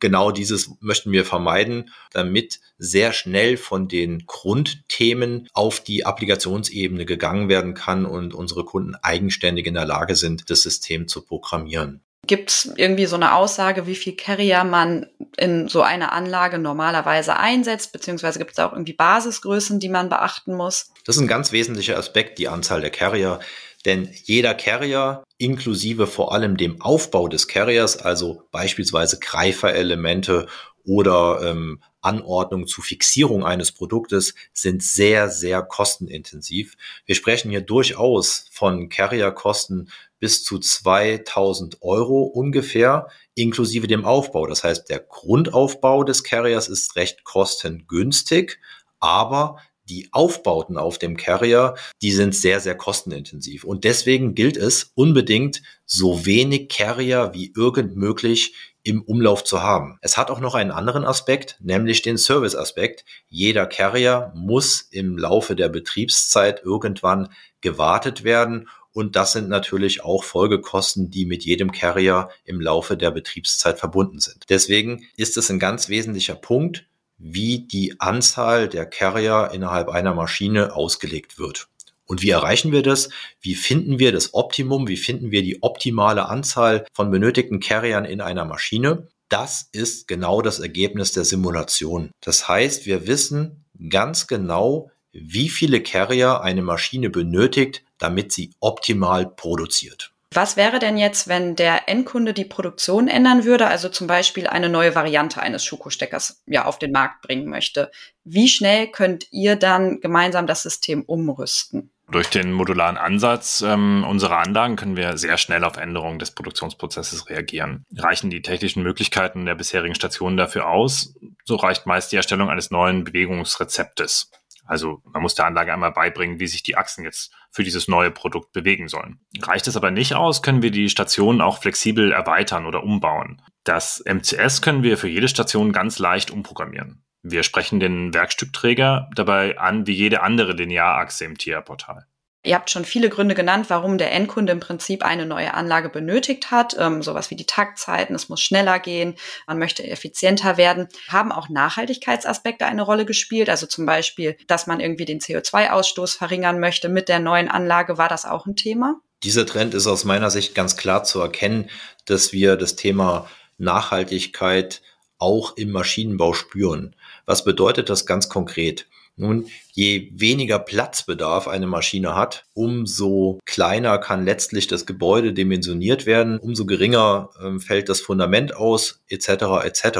genau 0.00 0.30
dieses 0.30 0.70
möchten 0.80 1.12
wir 1.12 1.26
vermeiden, 1.26 1.90
damit 2.10 2.60
sehr 2.78 3.12
schnell 3.12 3.58
von 3.58 3.88
den 3.88 4.24
Grundthemen 4.26 5.50
auf 5.52 5.80
die 5.84 6.06
Applikationsebene 6.06 7.04
gegangen 7.04 7.50
werden 7.50 7.74
kann 7.74 8.06
und 8.06 8.32
unsere 8.32 8.64
Kunden 8.64 8.94
eigenständig 8.96 9.66
in 9.66 9.74
der 9.74 9.84
Lage 9.84 10.14
sind, 10.14 10.48
das 10.48 10.62
System 10.62 11.08
zu 11.08 11.22
programmieren. 11.22 12.00
Gibt 12.26 12.50
es 12.50 12.72
irgendwie 12.76 13.06
so 13.06 13.16
eine 13.16 13.34
Aussage, 13.34 13.86
wie 13.86 13.94
viel 13.94 14.16
Carrier 14.16 14.64
man 14.64 15.06
in 15.36 15.68
so 15.68 15.82
einer 15.82 16.12
Anlage 16.12 16.58
normalerweise 16.58 17.36
einsetzt, 17.36 17.92
beziehungsweise 17.92 18.38
gibt 18.38 18.52
es 18.52 18.58
auch 18.58 18.72
irgendwie 18.72 18.92
Basisgrößen, 18.92 19.80
die 19.80 19.88
man 19.88 20.08
beachten 20.08 20.54
muss? 20.54 20.92
Das 21.04 21.16
ist 21.16 21.22
ein 21.22 21.28
ganz 21.28 21.52
wesentlicher 21.52 21.98
Aspekt, 21.98 22.38
die 22.38 22.48
Anzahl 22.48 22.80
der 22.80 22.90
Carrier. 22.90 23.40
Denn 23.84 24.08
jeder 24.24 24.54
Carrier, 24.54 25.24
inklusive 25.36 26.06
vor 26.06 26.32
allem 26.32 26.56
dem 26.56 26.80
Aufbau 26.80 27.28
des 27.28 27.48
Carriers, 27.48 27.98
also 27.98 28.42
beispielsweise 28.50 29.18
Greiferelemente 29.18 30.46
oder 30.84 31.40
ähm, 31.42 31.80
Anordnung 32.00 32.66
zu 32.66 32.82
Fixierung 32.82 33.44
eines 33.44 33.72
Produktes 33.72 34.34
sind 34.52 34.82
sehr, 34.82 35.30
sehr 35.30 35.62
kostenintensiv. 35.62 36.76
Wir 37.06 37.14
sprechen 37.14 37.50
hier 37.50 37.62
durchaus 37.62 38.46
von 38.52 38.88
Carrierkosten 38.90 39.90
bis 40.24 40.42
zu 40.42 40.58
2000 40.58 41.82
Euro 41.82 42.22
ungefähr, 42.22 43.08
inklusive 43.34 43.86
dem 43.86 44.06
Aufbau. 44.06 44.46
Das 44.46 44.64
heißt, 44.64 44.88
der 44.88 45.00
Grundaufbau 45.00 46.02
des 46.02 46.24
Carriers 46.24 46.66
ist 46.66 46.96
recht 46.96 47.24
kostengünstig, 47.24 48.58
aber 49.00 49.58
die 49.84 50.08
Aufbauten 50.12 50.78
auf 50.78 50.96
dem 50.96 51.18
Carrier, 51.18 51.74
die 52.00 52.10
sind 52.10 52.34
sehr, 52.34 52.60
sehr 52.60 52.74
kostenintensiv. 52.74 53.64
Und 53.64 53.84
deswegen 53.84 54.34
gilt 54.34 54.56
es 54.56 54.92
unbedingt, 54.94 55.60
so 55.84 56.24
wenig 56.24 56.70
Carrier 56.70 57.32
wie 57.34 57.52
irgend 57.54 57.94
möglich 57.94 58.54
im 58.82 59.02
Umlauf 59.02 59.44
zu 59.44 59.62
haben. 59.62 59.98
Es 60.00 60.16
hat 60.16 60.30
auch 60.30 60.40
noch 60.40 60.54
einen 60.54 60.70
anderen 60.70 61.04
Aspekt, 61.04 61.58
nämlich 61.60 62.00
den 62.00 62.16
Service-Aspekt. 62.16 63.04
Jeder 63.28 63.66
Carrier 63.66 64.32
muss 64.34 64.88
im 64.90 65.18
Laufe 65.18 65.54
der 65.54 65.68
Betriebszeit 65.68 66.62
irgendwann 66.64 67.28
gewartet 67.60 68.24
werden 68.24 68.70
und 68.94 69.16
das 69.16 69.32
sind 69.32 69.48
natürlich 69.48 70.04
auch 70.04 70.22
Folgekosten, 70.24 71.10
die 71.10 71.26
mit 71.26 71.44
jedem 71.44 71.72
Carrier 71.72 72.28
im 72.44 72.60
Laufe 72.60 72.96
der 72.96 73.10
Betriebszeit 73.10 73.78
verbunden 73.78 74.20
sind. 74.20 74.44
Deswegen 74.48 75.04
ist 75.16 75.36
es 75.36 75.50
ein 75.50 75.58
ganz 75.58 75.88
wesentlicher 75.88 76.36
Punkt, 76.36 76.86
wie 77.18 77.66
die 77.66 78.00
Anzahl 78.00 78.68
der 78.68 78.86
Carrier 78.86 79.50
innerhalb 79.52 79.88
einer 79.88 80.14
Maschine 80.14 80.74
ausgelegt 80.74 81.38
wird. 81.38 81.68
Und 82.06 82.22
wie 82.22 82.30
erreichen 82.30 82.70
wir 82.70 82.82
das? 82.82 83.08
Wie 83.40 83.56
finden 83.56 83.98
wir 83.98 84.12
das 84.12 84.32
Optimum? 84.32 84.86
Wie 84.86 84.96
finden 84.96 85.32
wir 85.32 85.42
die 85.42 85.62
optimale 85.62 86.28
Anzahl 86.28 86.86
von 86.92 87.10
benötigten 87.10 87.60
Carriern 87.60 88.04
in 88.04 88.20
einer 88.20 88.44
Maschine? 88.44 89.08
Das 89.28 89.68
ist 89.72 90.06
genau 90.06 90.40
das 90.40 90.60
Ergebnis 90.60 91.12
der 91.12 91.24
Simulation. 91.24 92.10
Das 92.20 92.46
heißt, 92.46 92.86
wir 92.86 93.06
wissen 93.08 93.64
ganz 93.88 94.28
genau, 94.28 94.90
wie 95.12 95.48
viele 95.48 95.82
Carrier 95.82 96.42
eine 96.42 96.62
Maschine 96.62 97.08
benötigt, 97.08 97.84
damit 97.98 98.32
sie 98.32 98.52
optimal 98.60 99.26
produziert. 99.26 100.14
Was 100.34 100.56
wäre 100.56 100.80
denn 100.80 100.98
jetzt, 100.98 101.28
wenn 101.28 101.54
der 101.54 101.88
Endkunde 101.88 102.34
die 102.34 102.44
Produktion 102.44 103.06
ändern 103.06 103.44
würde, 103.44 103.68
also 103.68 103.88
zum 103.88 104.08
Beispiel 104.08 104.48
eine 104.48 104.68
neue 104.68 104.96
Variante 104.96 105.40
eines 105.40 105.64
Schuko-Steckers 105.64 106.42
ja, 106.46 106.64
auf 106.64 106.80
den 106.80 106.90
Markt 106.90 107.22
bringen 107.22 107.48
möchte? 107.48 107.92
Wie 108.24 108.48
schnell 108.48 108.88
könnt 108.88 109.28
ihr 109.30 109.54
dann 109.54 110.00
gemeinsam 110.00 110.48
das 110.48 110.64
System 110.64 111.02
umrüsten? 111.02 111.92
Durch 112.10 112.28
den 112.28 112.52
modularen 112.52 112.98
Ansatz 112.98 113.62
ähm, 113.62 114.04
unserer 114.06 114.38
Anlagen 114.38 114.76
können 114.76 114.96
wir 114.96 115.16
sehr 115.16 115.38
schnell 115.38 115.64
auf 115.64 115.76
Änderungen 115.76 116.18
des 116.18 116.32
Produktionsprozesses 116.32 117.30
reagieren. 117.30 117.86
Reichen 117.96 118.28
die 118.28 118.42
technischen 118.42 118.82
Möglichkeiten 118.82 119.46
der 119.46 119.54
bisherigen 119.54 119.94
Stationen 119.94 120.36
dafür 120.36 120.68
aus, 120.68 121.14
so 121.44 121.56
reicht 121.56 121.86
meist 121.86 122.12
die 122.12 122.16
Erstellung 122.16 122.50
eines 122.50 122.70
neuen 122.70 123.04
Bewegungsrezeptes. 123.04 124.30
Also 124.64 125.02
man 125.04 125.22
muss 125.22 125.34
der 125.34 125.46
Anlage 125.46 125.72
einmal 125.72 125.92
beibringen, 125.92 126.40
wie 126.40 126.46
sich 126.46 126.62
die 126.62 126.76
Achsen 126.76 127.04
jetzt 127.04 127.32
für 127.50 127.64
dieses 127.64 127.88
neue 127.88 128.10
Produkt 128.10 128.52
bewegen 128.52 128.88
sollen. 128.88 129.20
Reicht 129.42 129.66
es 129.66 129.76
aber 129.76 129.90
nicht 129.90 130.14
aus, 130.14 130.42
können 130.42 130.62
wir 130.62 130.70
die 130.70 130.88
Station 130.88 131.40
auch 131.40 131.58
flexibel 131.58 132.12
erweitern 132.12 132.66
oder 132.66 132.82
umbauen. 132.82 133.42
Das 133.64 134.02
MCS 134.06 134.62
können 134.62 134.82
wir 134.82 134.98
für 134.98 135.08
jede 135.08 135.28
Station 135.28 135.72
ganz 135.72 135.98
leicht 135.98 136.30
umprogrammieren. 136.30 137.04
Wir 137.22 137.42
sprechen 137.42 137.80
den 137.80 138.12
Werkstückträger 138.12 139.08
dabei 139.14 139.58
an 139.58 139.86
wie 139.86 139.94
jede 139.94 140.22
andere 140.22 140.52
Linearachse 140.52 141.24
im 141.24 141.38
TIA-Portal. 141.38 142.06
Ihr 142.46 142.54
habt 142.54 142.70
schon 142.70 142.84
viele 142.84 143.08
Gründe 143.08 143.34
genannt, 143.34 143.66
warum 143.70 143.96
der 143.96 144.12
Endkunde 144.12 144.52
im 144.52 144.60
Prinzip 144.60 145.02
eine 145.02 145.24
neue 145.24 145.54
Anlage 145.54 145.88
benötigt 145.88 146.50
hat. 146.50 146.76
Ähm, 146.78 147.02
sowas 147.02 147.30
wie 147.30 147.36
die 147.36 147.46
Taktzeiten, 147.46 148.14
es 148.14 148.28
muss 148.28 148.42
schneller 148.42 148.78
gehen, 148.78 149.14
man 149.46 149.58
möchte 149.58 149.82
effizienter 149.82 150.58
werden. 150.58 150.88
Haben 151.08 151.32
auch 151.32 151.48
Nachhaltigkeitsaspekte 151.48 152.66
eine 152.66 152.82
Rolle 152.82 153.06
gespielt? 153.06 153.48
Also 153.48 153.66
zum 153.66 153.86
Beispiel, 153.86 154.36
dass 154.46 154.66
man 154.66 154.80
irgendwie 154.80 155.06
den 155.06 155.20
CO2-Ausstoß 155.20 156.18
verringern 156.18 156.60
möchte 156.60 156.90
mit 156.90 157.08
der 157.08 157.18
neuen 157.18 157.48
Anlage. 157.48 157.96
War 157.96 158.10
das 158.10 158.26
auch 158.26 158.44
ein 158.44 158.56
Thema? 158.56 159.00
Dieser 159.22 159.46
Trend 159.46 159.72
ist 159.72 159.86
aus 159.86 160.04
meiner 160.04 160.30
Sicht 160.30 160.54
ganz 160.54 160.76
klar 160.76 161.02
zu 161.02 161.20
erkennen, 161.20 161.70
dass 162.04 162.34
wir 162.34 162.56
das 162.56 162.76
Thema 162.76 163.26
Nachhaltigkeit 163.56 164.82
auch 165.16 165.56
im 165.56 165.70
Maschinenbau 165.70 166.34
spüren. 166.34 166.94
Was 167.24 167.42
bedeutet 167.42 167.88
das 167.88 168.04
ganz 168.04 168.28
konkret? 168.28 168.86
Nun, 169.16 169.46
je 169.72 170.10
weniger 170.12 170.58
Platzbedarf 170.58 171.46
eine 171.46 171.68
Maschine 171.68 172.16
hat, 172.16 172.46
umso 172.52 173.38
kleiner 173.44 173.98
kann 173.98 174.24
letztlich 174.24 174.66
das 174.66 174.86
Gebäude 174.86 175.32
dimensioniert 175.32 176.04
werden, 176.04 176.38
umso 176.38 176.66
geringer 176.66 177.30
äh, 177.40 177.60
fällt 177.60 177.88
das 177.88 178.00
Fundament 178.00 178.56
aus, 178.56 179.02
etc. 179.08 179.64
etc. 179.64 179.98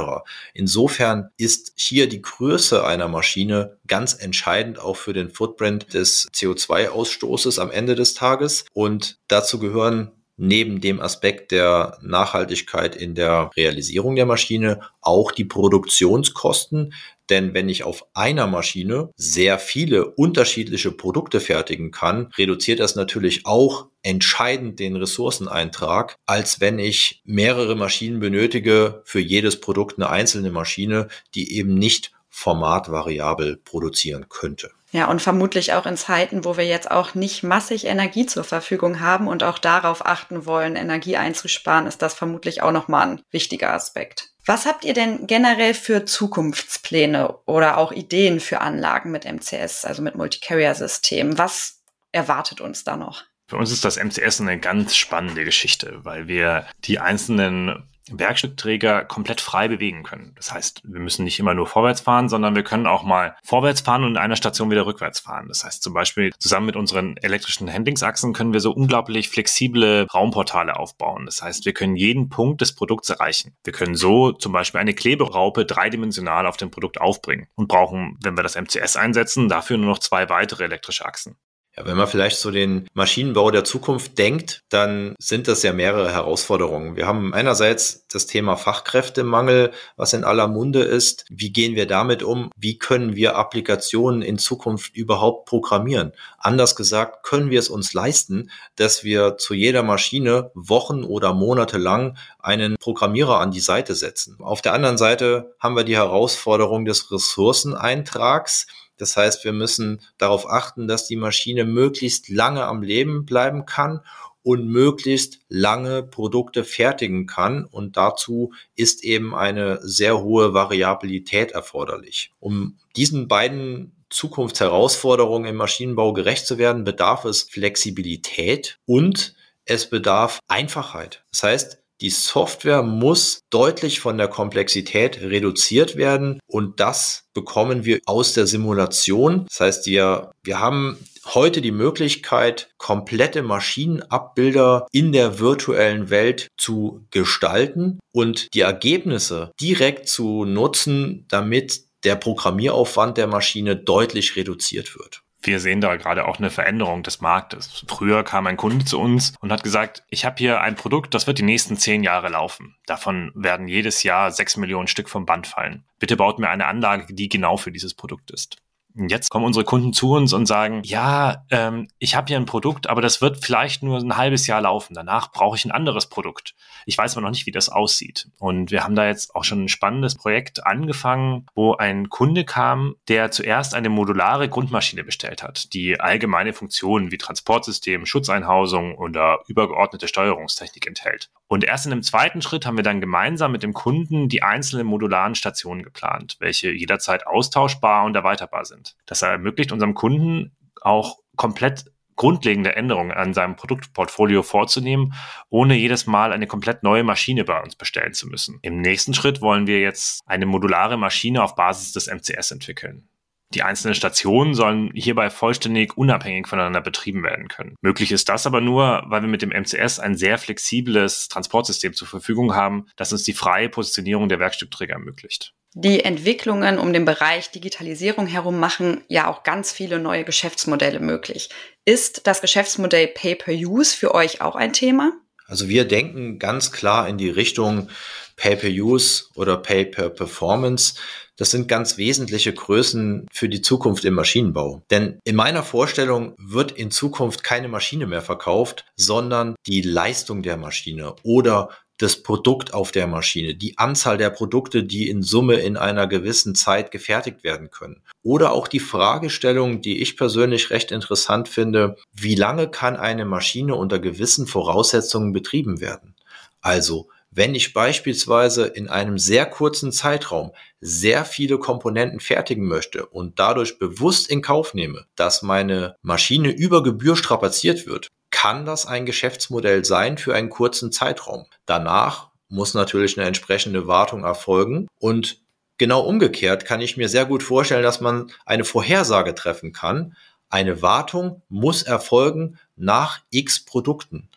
Insofern 0.53 1.31
ist 1.37 1.75
hier 1.77 2.09
die 2.09 2.23
Größe 2.23 2.85
einer 2.85 3.07
Maschine 3.07 3.79
ganz 3.87 4.15
entscheidend 4.15 4.81
auch 4.81 4.97
für 4.97 5.13
den 5.13 5.31
Footprint 5.31 5.95
des 5.95 6.29
CO2-Ausstoßes 6.33 7.61
am 7.61 7.71
Ende 7.71 7.95
des 7.95 8.15
Tages. 8.15 8.65
Und 8.73 9.19
dazu 9.29 9.61
gehören 9.61 10.11
neben 10.37 10.81
dem 10.81 11.01
Aspekt 11.01 11.53
der 11.53 11.99
Nachhaltigkeit 12.03 12.97
in 12.97 13.15
der 13.15 13.51
Realisierung 13.57 14.17
der 14.17 14.27
Maschine 14.27 14.81
auch 15.01 15.33
die 15.33 15.45
Produktionskosten. 15.45 16.95
Denn 17.31 17.55
wenn 17.55 17.69
ich 17.71 17.85
auf 17.85 18.07
einer 18.13 18.47
Maschine 18.47 19.11
sehr 19.17 19.59
viele 19.59 20.07
unterschiedliche 20.11 20.93
Produkte 20.93 21.41
fertigen 21.41 21.91
kann, 21.91 22.31
reduziert 22.37 22.81
das 22.81 22.97
natürlich 22.97 23.47
auch 23.47 23.87
entscheidend 24.03 24.79
den 24.79 24.97
Ressourceneintrag, 24.97 26.17
als 26.27 26.61
wenn 26.61 26.79
ich 26.79 27.23
mehrere 27.25 27.77
Maschinen 27.77 28.21
benötige, 28.21 29.03
für 29.05 29.21
jedes 29.21 29.61
Produkt 29.61 29.99
eine 29.99 30.11
einzelne 30.11 30.51
Maschine, 30.51 31.09
die 31.35 31.57
eben 31.57 31.75
nicht 31.75 32.13
formatvariabel 32.29 33.57
produzieren 33.65 34.27
könnte. 34.29 34.71
Ja, 34.95 35.09
und 35.09 35.21
vermutlich 35.21 35.73
auch 35.73 35.87
in 35.87 35.97
Zeiten, 35.97 36.45
wo 36.45 36.57
wir 36.57 36.65
jetzt 36.65 36.89
auch 36.89 37.17
nicht 37.17 37.43
massig 37.43 37.85
Energie 37.85 38.27
zur 38.27 38.45
Verfügung 38.45 39.01
haben 39.01 39.27
und 39.27 39.43
auch 39.43 39.59
darauf 39.59 40.07
achten 40.07 40.47
wollen, 40.47 40.77
Energie 40.77 41.17
einzusparen, 41.17 41.89
ist 41.89 42.01
das 42.01 42.15
vermutlich 42.15 42.63
auch 42.63 42.71
nochmal 42.71 43.09
ein 43.09 43.21
wichtiger 43.33 43.75
Aspekt. 43.75 44.31
Was 44.47 44.67
habt 44.67 44.85
ihr 44.85 44.95
denn 44.95 45.27
generell 45.27 45.75
für 45.75 46.05
Zukunftspläne 46.05 47.39
oder 47.45 47.77
auch 47.79 47.91
Ideen 47.91 48.39
für 48.39 48.61
Anlagen 48.61 49.11
mit 49.11 49.25
MCS, 49.25 49.85
also 49.85 50.01
mit 50.01 50.15
Multicarrier-Systemen? 50.15 51.39
Was 51.39 51.83
erwartet 52.13 52.61
uns 52.61 52.85
da 52.85 52.97
noch? 52.97 53.25
Für 53.49 53.57
uns 53.57 53.73
ist 53.73 53.85
das 53.85 53.97
MCS 53.97 54.43
eine 54.43 54.61
ganz 54.61 54.95
spannende 54.95 55.45
Geschichte, 55.45 56.05
weil 56.05 56.29
wir 56.29 56.69
die 56.85 57.01
einzelnen 57.01 57.91
Werkstückträger 58.11 59.05
komplett 59.05 59.41
frei 59.41 59.69
bewegen 59.69 60.03
können. 60.03 60.33
Das 60.37 60.53
heißt, 60.53 60.83
wir 60.85 61.01
müssen 61.01 61.25
nicht 61.25 61.39
immer 61.39 61.55
nur 61.55 61.67
vorwärts 61.67 62.01
fahren, 62.01 62.29
sondern 62.29 62.55
wir 62.55 62.63
können 62.63 62.87
auch 62.87 63.03
mal 63.03 63.37
vorwärts 63.43 63.81
fahren 63.81 64.05
und 64.05 64.13
in 64.13 64.17
einer 64.17 64.37
Station 64.37 64.71
wieder 64.71 64.87
rückwärts 64.87 65.21
fahren. 65.21 65.49
Das 65.49 65.65
heißt 65.65 65.83
zum 65.83 65.95
Beispiel 65.95 66.33
zusammen 66.39 66.67
mit 66.67 66.77
unseren 66.77 67.17
elektrischen 67.19 67.73
Handlingsachsen 67.73 68.33
können 68.33 68.53
wir 68.53 68.61
so 68.61 68.73
unglaublich 68.73 69.29
flexible 69.29 70.07
Raumportale 70.13 70.77
aufbauen. 70.77 71.27
Das 71.27 71.43
heißt, 71.43 71.65
wir 71.65 71.73
können 71.73 71.97
jeden 71.97 72.29
Punkt 72.29 72.61
des 72.61 72.75
Produkts 72.75 73.09
erreichen. 73.09 73.57
Wir 73.65 73.73
können 73.73 73.95
so 73.95 74.33
zum 74.33 74.53
Beispiel 74.53 74.81
eine 74.81 74.95
Kleberaupe 74.95 75.65
dreidimensional 75.65 76.47
auf 76.47 76.57
dem 76.57 76.71
Produkt 76.71 77.01
aufbringen 77.01 77.49
und 77.55 77.69
brauchen, 77.69 78.19
wenn 78.23 78.37
wir 78.37 78.43
das 78.43 78.57
MCS 78.57 78.97
einsetzen, 78.97 79.49
dafür 79.49 79.79
nur 79.79 79.89
noch 79.89 79.99
zwei 79.99 80.29
weitere 80.29 80.65
elektrische 80.65 81.05
Achsen. 81.05 81.37
Ja, 81.77 81.87
wenn 81.87 81.97
man 81.97 82.07
vielleicht 82.07 82.39
so 82.39 82.53
den 82.53 82.87
Maschinenbau 82.95 83.51
der 83.51 83.65
Zukunft 83.65 84.17
denkt, 84.17 84.61
dann 84.69 85.17
sind 85.19 85.49
das 85.49 85.65
ja 85.65 85.73
mehrere 85.73 86.13
Herausforderungen. 86.13 86.95
Wir 86.95 87.09
haben 87.09 87.35
einerseits 87.35 88.07
das 88.07 88.27
Thema 88.27 88.57
Fachkräftemangel, 88.57 89.73
was 89.97 90.13
in 90.13 90.23
aller 90.23 90.47
Munde 90.47 90.83
ist. 90.83 91.25
Wie 91.31 91.53
gehen 91.53 91.75
wir 91.75 91.87
damit 91.87 92.23
um? 92.23 92.51
Wie 92.57 92.79
können 92.79 93.17
wir 93.17 93.35
Applikationen 93.37 94.23
in 94.23 94.39
Zukunft 94.39 94.95
überhaupt 94.95 95.49
programmieren? 95.49 96.13
Anders 96.39 96.77
gesagt, 96.77 97.25
können 97.25 97.51
wir 97.51 97.59
es 97.59 97.69
uns 97.69 97.93
leisten, 97.93 98.51
dass 98.77 99.03
wir 99.03 99.37
zu 99.37 99.53
jeder 99.53 99.83
Maschine 99.83 100.53
Wochen 100.55 101.03
oder 101.03 101.35
Monate 101.35 101.79
lang 101.79 102.17
einen 102.39 102.77
Programmierer 102.79 103.41
an 103.41 103.51
die 103.51 103.59
Seite 103.59 103.97
setzen? 103.97 104.37
Auf 104.39 104.63
der 104.63 104.75
anderen 104.75 104.99
Seite 104.99 105.57
haben 105.59 105.75
wir 105.75 105.85
die 105.85 105.97
Herausforderung 105.97 106.85
des 106.85 107.11
Ressourceneintrags. 107.11 108.69
Das 108.97 109.17
heißt, 109.17 109.45
wir 109.45 109.53
müssen 109.53 110.01
darauf 110.19 110.49
achten, 110.49 110.89
dass 110.89 111.07
die 111.07 111.17
Maschine 111.17 111.65
möglichst 111.65 112.29
lange 112.29 112.65
am 112.65 112.83
Leben 112.83 113.25
bleiben 113.25 113.67
kann 113.67 114.01
und 114.43 114.69
möglichst 114.69 115.41
lange 115.49 116.03
Produkte 116.03 116.65
fertigen 116.65 117.27
kann. 117.27 117.65
Und 117.65 117.97
dazu 117.97 118.53
ist 118.77 119.03
eben 119.03 119.35
eine 119.35 119.81
sehr 119.83 120.21
hohe 120.23 120.55
Variabilität 120.55 121.53
erforderlich. 121.53 122.31
Um 122.39 122.79
diesen 122.95 123.27
beiden 123.27 123.93
Zukunftsherausforderungen 124.11 125.49
im 125.49 125.57
Maschinenbau 125.57 126.13
gerecht 126.13 126.47
zu 126.47 126.59
werden, 126.59 126.85
bedarf 126.85 127.25
es 127.25 127.43
Flexibilität 127.43 128.79
und 128.87 129.35
es 129.65 129.89
bedarf 129.89 130.41
Einfachheit. 130.47 131.25
Das 131.33 131.43
heißt, 131.43 131.84
die 132.01 132.11
Software 132.11 132.83
muss 132.83 133.41
deutlich 133.51 134.01
von 134.01 134.19
der 134.19 134.29
Komplexität 134.29 135.21
reduziert 135.21 135.97
werden 135.97 136.41
und 136.47 136.81
das 136.81 137.25
bekommen 137.35 137.85
wir 137.85 138.01
aus 138.07 138.33
der 138.33 138.47
Simulation. 138.47 139.47
Das 139.49 139.61
heißt, 139.61 139.87
wir, 139.87 140.33
wir 140.43 140.61
haben 140.61 140.99
heute 141.27 141.61
die 141.61 141.73
Möglichkeit, 141.73 142.71
komplette 142.79 143.43
Maschinenabbilder 143.43 144.87
in 144.93 145.13
der 145.13 145.39
virtuellen 145.39 146.11
Welt 146.11 146.49
zu 146.59 147.07
gestalten 147.11 147.99
und 148.13 148.53
die 148.55 148.61
Ergebnisse 148.61 149.53
direkt 149.61 150.09
zu 150.09 150.45
nutzen, 150.45 151.27
damit 151.29 151.85
der 152.05 152.17
Programmieraufwand 152.17 153.17
der 153.17 153.27
Maschine 153.27 153.77
deutlich 153.77 154.37
reduziert 154.37 154.95
wird 154.97 155.24
wir 155.47 155.61
sehen 155.61 155.81
da 155.81 155.97
gerade 155.97 156.27
auch 156.27 156.39
eine 156.39 156.51
Veränderung 156.51 157.03
des 157.03 157.21
Marktes. 157.21 157.85
Früher 157.89 158.25
kam 158.25 158.47
ein 158.47 158.57
Kunde 158.57 158.85
zu 158.85 158.99
uns 159.01 159.35
und 159.41 159.53
hat 159.53 159.63
gesagt, 159.63 160.05
ich 160.09 160.25
habe 160.25 160.37
hier 160.39 160.61
ein 160.61 160.75
Produkt, 160.75 161.15
das 161.15 161.27
wird 161.27 161.39
die 161.39 161.43
nächsten 161.43 161.77
zehn 161.77 162.03
Jahre 162.03 162.29
laufen. 162.29 162.77
Davon 162.87 163.33
werden 163.35 163.69
jedes 163.69 164.03
Jahr 164.03 164.31
sechs 164.31 164.57
Millionen 164.57 164.89
Stück 164.89 165.09
vom 165.09 165.27
Band 165.27 165.47
fallen. 165.47 165.85
Bitte 165.99 166.17
baut 166.17 166.39
mir 166.39 166.49
eine 166.49 166.67
Anlage, 166.67 167.15
die 167.15 167.29
genau 167.29 167.57
für 167.57 167.73
dieses 167.73 167.95
Produkt 167.95 168.31
ist. 168.31 168.57
Jetzt 168.97 169.31
kommen 169.31 169.45
unsere 169.45 169.65
Kunden 169.65 169.93
zu 169.93 170.13
uns 170.13 170.33
und 170.33 170.47
sagen, 170.47 170.83
ja, 170.85 171.45
ähm, 171.51 171.89
ich 171.99 172.15
habe 172.15 172.29
hier 172.29 172.37
ein 172.37 172.47
Produkt, 172.47 172.89
aber 172.89 173.03
das 173.03 173.21
wird 173.21 173.45
vielleicht 173.45 173.83
nur 173.83 173.99
ein 173.99 174.17
halbes 174.17 174.47
Jahr 174.47 174.61
laufen. 174.61 174.95
Danach 174.95 175.33
brauche 175.33 175.57
ich 175.57 175.65
ein 175.65 175.73
anderes 175.73 176.07
Produkt. 176.07 176.55
Ich 176.87 176.97
weiß 176.97 177.17
aber 177.17 177.23
noch 177.23 177.31
nicht, 177.31 177.47
wie 177.47 177.51
das 177.51 177.69
aussieht. 177.69 178.29
Und 178.39 178.71
wir 178.71 178.85
haben 178.85 178.95
da 178.95 179.07
jetzt 179.07 179.35
auch 179.35 179.43
schon 179.43 179.65
ein 179.65 179.69
spannendes 179.69 180.15
Projekt 180.15 180.65
angefangen, 180.65 181.47
wo 181.57 181.75
ein 181.75 182.09
Kunde 182.09 182.45
kam, 182.45 182.95
der 183.09 183.33
zuerst 183.33 183.75
eine 183.75 183.89
modulare 183.89 184.49
Grundmaschine 184.49 185.03
bestellt 185.03 185.43
hat, 185.43 185.75
die 185.75 185.99
allgemeine 185.99 186.53
Funktionen 186.53 187.11
wie 187.11 187.19
Transportsystem, 187.19 188.07
Schutzeinhausung 188.07 188.95
oder 188.95 189.41
übergeordnete 189.49 190.07
Steuerungstechnik 190.07 190.87
enthält. 190.87 191.31
Und 191.49 191.65
erst 191.65 191.87
in 191.87 191.93
einem 191.93 192.03
zweiten 192.05 192.43
Schritt 192.43 192.65
haben 192.65 192.77
wir 192.77 192.85
dann 192.85 193.01
gemeinsam 193.01 193.51
mit 193.51 193.65
dem 193.65 193.75
Kunden 193.75 194.29
die 194.29 194.43
einzelnen 194.43 194.87
modularen 194.87 195.35
Stationen 195.35 195.83
geplant, 195.83 196.37
welche 196.39 196.71
jederzeit 196.71 197.27
austauschbar 197.27 198.05
und 198.05 198.15
erweiterbar 198.15 198.65
sind 198.65 198.84
sind. 198.85 198.97
Das 199.07 199.23
ermöglicht 199.23 199.73
unserem 199.73 199.95
Kunden 199.95 200.53
auch 200.81 201.19
komplett 201.37 201.87
grundlegende 202.17 202.77
Änderungen 202.77 203.11
an 203.11 203.35
seinem 203.35 203.57
Produktportfolio 203.57 204.45
vorzunehmen, 204.45 205.15
ohne 205.51 205.75
jedes 205.75 206.07
Mal 206.07 206.33
eine 206.33 206.47
komplett 206.47 206.85
neue 206.85 207.03
Maschine 207.03 207.45
bei 207.45 207.61
uns 207.61 207.75
bestellen 207.75 208.13
zu 208.13 208.29
müssen. 208.29 208.61
Im 208.63 208.81
nächsten 208.81 209.15
Schritt 209.15 209.41
wollen 209.41 209.67
wir 209.67 209.81
jetzt 209.81 210.21
eine 210.27 210.47
modulare 210.47 210.97
Maschine 210.97 211.43
auf 211.43 211.57
Basis 211.57 211.93
des 211.93 212.07
MCS 212.07 212.53
entwickeln. 212.53 213.09
Die 213.53 213.63
einzelnen 213.63 213.95
Stationen 213.95 214.55
sollen 214.55 214.91
hierbei 214.95 215.29
vollständig 215.29 215.97
unabhängig 215.97 216.47
voneinander 216.49 216.81
betrieben 216.81 217.23
werden 217.23 217.49
können. 217.49 217.77
Möglich 217.83 218.11
ist 218.11 218.29
das 218.29 218.47
aber 218.47 218.61
nur, 218.61 219.05
weil 219.07 219.23
wir 219.23 219.29
mit 219.29 219.43
dem 219.43 219.51
MCS 219.51 219.99
ein 219.99 220.17
sehr 220.17 220.39
flexibles 220.39 221.29
Transportsystem 221.29 221.95
zur 221.95 222.09
Verfügung 222.09 222.55
haben, 222.55 222.87
das 222.97 223.13
uns 223.13 223.23
die 223.25 223.33
freie 223.33 223.69
Positionierung 223.69 224.29
der 224.29 224.41
Werkstückträger 224.41 224.95
ermöglicht. 224.95 225.53
Die 225.77 226.05
Entwicklungen 226.05 226.79
um 226.79 226.93
den 226.93 227.05
Bereich 227.05 227.51
Digitalisierung 227.51 228.29
herum 228.29 228.61
machen 228.61 229.03
ja 229.09 229.29
auch 229.29 229.43
ganz 229.43 229.73
viele 229.73 229.99
neue 229.99 230.23
Geschäftsmodelle 230.23 231.01
möglich. 231.01 231.49
Ist 231.85 232.29
das 232.29 232.41
Geschäftsmodell 232.41 233.09
Pay-per-Use 233.09 233.97
für 233.97 234.15
euch 234.15 234.41
auch 234.41 234.55
ein 234.55 234.73
Thema? 234.73 235.13
Also 235.47 235.69
wir 235.69 235.85
denken 235.85 236.39
ganz 236.39 236.71
klar 236.71 237.09
in 237.09 237.19
die 237.19 237.29
Richtung, 237.29 237.89
Pay-per-Use 238.37 239.25
oder 239.35 239.57
Pay-per-Performance. 239.57 240.95
Das 241.37 241.51
sind 241.51 241.67
ganz 241.67 241.99
wesentliche 241.99 242.53
Größen 242.53 243.27
für 243.33 243.49
die 243.49 243.61
Zukunft 243.61 244.05
im 244.05 244.15
Maschinenbau. 244.15 244.85
Denn 244.91 245.19
in 245.25 245.35
meiner 245.35 245.65
Vorstellung 245.65 246.37
wird 246.39 246.71
in 246.71 246.93
Zukunft 246.93 247.43
keine 247.43 247.67
Maschine 247.67 248.07
mehr 248.07 248.23
verkauft, 248.23 248.85
sondern 248.95 249.57
die 249.67 249.83
Leistung 249.83 250.43
der 250.43 250.57
Maschine 250.57 251.17
oder 251.25 251.71
das 251.99 252.23
Produkt 252.23 252.75
auf 252.75 252.91
der 252.91 253.07
Maschine, 253.07 253.55
die 253.55 253.79
Anzahl 253.79 254.19
der 254.19 254.31
Produkte, 254.31 254.83
die 254.85 255.09
in 255.09 255.23
Summe 255.23 255.55
in 255.57 255.77
einer 255.77 256.07
gewissen 256.07 256.55
Zeit 256.55 256.91
gefertigt 256.91 257.45
werden 257.45 257.71
können. 257.71 258.03
Oder 258.23 258.53
auch 258.53 258.69
die 258.69 258.81
Fragestellung, 258.81 259.81
die 259.81 260.03
ich 260.03 260.17
persönlich 260.17 260.71
recht 260.71 260.91
interessant 260.91 261.49
finde, 261.49 261.97
wie 262.13 262.35
lange 262.35 262.69
kann 262.69 262.97
eine 262.97 263.25
Maschine 263.25 263.75
unter 263.77 263.99
gewissen 263.99 264.47
Voraussetzungen 264.47 265.33
betrieben 265.33 265.81
werden? 265.81 266.15
Also, 266.61 267.09
wenn 267.37 267.57
ich 267.57 267.75
beispielsweise 267.75 268.67
in 268.67 268.89
einem 268.89 269.19
sehr 269.19 269.45
kurzen 269.47 269.91
Zeitraum 269.91 270.53
sehr 270.81 271.25
viele 271.25 271.59
Komponenten 271.59 272.21
fertigen 272.21 272.65
möchte 272.65 273.07
und 273.07 273.41
dadurch 273.41 273.79
bewusst 273.81 274.31
in 274.31 274.41
Kauf 274.41 274.73
nehme, 274.73 275.07
dass 275.17 275.43
meine 275.43 275.97
Maschine 276.03 276.51
über 276.51 276.85
Gebühr 276.85 277.17
strapaziert 277.17 277.87
wird, 277.87 278.09
kann 278.45 278.67
das 278.67 278.85
ein 278.85 279.07
Geschäftsmodell 279.07 279.87
sein 279.87 280.19
für 280.19 280.35
einen 280.35 280.51
kurzen 280.51 280.93
Zeitraum. 280.93 281.47
Danach 281.65 282.29
muss 282.51 282.75
natürlich 282.75 283.17
eine 283.17 283.27
entsprechende 283.27 283.87
Wartung 283.87 284.23
erfolgen 284.23 284.87
und 284.99 285.39
genau 285.79 286.03
umgekehrt 286.03 286.67
kann 286.67 286.83
ich 286.83 286.99
mir 286.99 287.09
sehr 287.09 287.25
gut 287.25 287.43
vorstellen, 287.43 287.83
dass 287.83 288.03
man 288.03 288.31
eine 288.45 288.65
Vorhersage 288.65 289.35
treffen 289.35 289.73
kann. 289.73 290.15
Eine 290.51 290.83
Wartung 290.83 291.41
muss 291.49 291.85
erfolgen 291.85 292.59
nach 292.77 293.23
x 293.31 293.65
Produkten. 293.65 294.29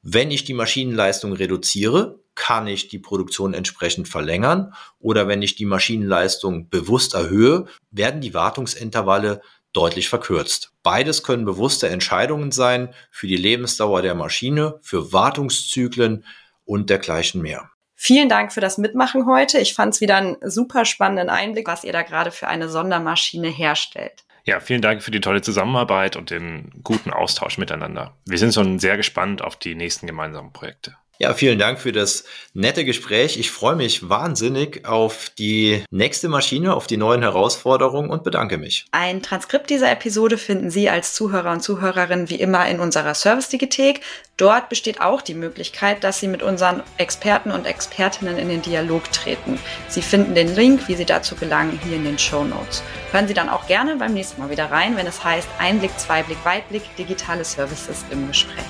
Wenn 0.00 0.30
ich 0.30 0.44
die 0.44 0.54
Maschinenleistung 0.54 1.32
reduziere, 1.32 2.20
kann 2.36 2.68
ich 2.68 2.86
die 2.86 3.00
Produktion 3.00 3.52
entsprechend 3.52 4.06
verlängern 4.06 4.74
oder 5.00 5.26
wenn 5.26 5.42
ich 5.42 5.56
die 5.56 5.66
Maschinenleistung 5.66 6.68
bewusst 6.68 7.14
erhöhe, 7.14 7.66
werden 7.90 8.20
die 8.20 8.32
Wartungsintervalle 8.32 9.40
deutlich 9.76 10.08
verkürzt. 10.08 10.72
Beides 10.82 11.22
können 11.22 11.44
bewusste 11.44 11.88
Entscheidungen 11.88 12.50
sein 12.50 12.94
für 13.10 13.26
die 13.26 13.36
Lebensdauer 13.36 14.02
der 14.02 14.14
Maschine, 14.14 14.78
für 14.82 15.12
Wartungszyklen 15.12 16.24
und 16.64 16.90
dergleichen 16.90 17.42
mehr. 17.42 17.70
Vielen 17.94 18.28
Dank 18.28 18.52
für 18.52 18.60
das 18.60 18.78
Mitmachen 18.78 19.26
heute. 19.26 19.58
Ich 19.58 19.74
fand 19.74 19.94
es 19.94 20.00
wieder 20.00 20.16
einen 20.16 20.36
super 20.42 20.84
spannenden 20.84 21.30
Einblick, 21.30 21.66
was 21.66 21.84
ihr 21.84 21.92
da 21.92 22.02
gerade 22.02 22.30
für 22.30 22.48
eine 22.48 22.68
Sondermaschine 22.68 23.48
herstellt. 23.48 24.24
Ja, 24.44 24.60
vielen 24.60 24.82
Dank 24.82 25.02
für 25.02 25.10
die 25.10 25.20
tolle 25.20 25.42
Zusammenarbeit 25.42 26.14
und 26.14 26.30
den 26.30 26.70
guten 26.84 27.10
Austausch 27.10 27.58
miteinander. 27.58 28.16
Wir 28.26 28.38
sind 28.38 28.54
schon 28.54 28.78
sehr 28.78 28.96
gespannt 28.96 29.42
auf 29.42 29.56
die 29.56 29.74
nächsten 29.74 30.06
gemeinsamen 30.06 30.52
Projekte. 30.52 30.94
Ja, 31.18 31.32
vielen 31.32 31.58
Dank 31.58 31.78
für 31.78 31.92
das 31.92 32.24
nette 32.52 32.84
Gespräch. 32.84 33.38
Ich 33.38 33.50
freue 33.50 33.74
mich 33.74 34.08
wahnsinnig 34.08 34.86
auf 34.86 35.30
die 35.38 35.82
nächste 35.90 36.28
Maschine, 36.28 36.74
auf 36.74 36.86
die 36.86 36.98
neuen 36.98 37.22
Herausforderungen 37.22 38.10
und 38.10 38.22
bedanke 38.22 38.58
mich. 38.58 38.86
Ein 38.92 39.22
Transkript 39.22 39.70
dieser 39.70 39.90
Episode 39.90 40.36
finden 40.36 40.70
Sie 40.70 40.90
als 40.90 41.14
Zuhörer 41.14 41.52
und 41.52 41.62
Zuhörerin 41.62 42.28
wie 42.28 42.34
immer 42.34 42.68
in 42.68 42.80
unserer 42.80 43.14
Service-Digithek. 43.14 44.00
Dort 44.36 44.68
besteht 44.68 45.00
auch 45.00 45.22
die 45.22 45.32
Möglichkeit, 45.32 46.04
dass 46.04 46.20
Sie 46.20 46.28
mit 46.28 46.42
unseren 46.42 46.82
Experten 46.98 47.50
und 47.50 47.64
Expertinnen 47.64 48.36
in 48.36 48.50
den 48.50 48.60
Dialog 48.60 49.10
treten. 49.10 49.58
Sie 49.88 50.02
finden 50.02 50.34
den 50.34 50.54
Link, 50.54 50.86
wie 50.88 50.96
Sie 50.96 51.06
dazu 51.06 51.34
gelangen, 51.34 51.80
hier 51.82 51.96
in 51.96 52.04
den 52.04 52.18
Show 52.18 52.44
Notes. 52.44 52.82
Hören 53.12 53.26
Sie 53.26 53.34
dann 53.34 53.48
auch 53.48 53.66
gerne 53.66 53.96
beim 53.96 54.12
nächsten 54.12 54.42
Mal 54.42 54.50
wieder 54.50 54.70
rein, 54.70 54.98
wenn 54.98 55.06
es 55.06 55.24
heißt 55.24 55.48
Einblick, 55.58 55.98
Zweiblick, 55.98 56.44
Weitblick, 56.44 56.82
digitale 56.96 57.44
Services 57.44 58.04
im 58.10 58.28
Gespräch. 58.28 58.64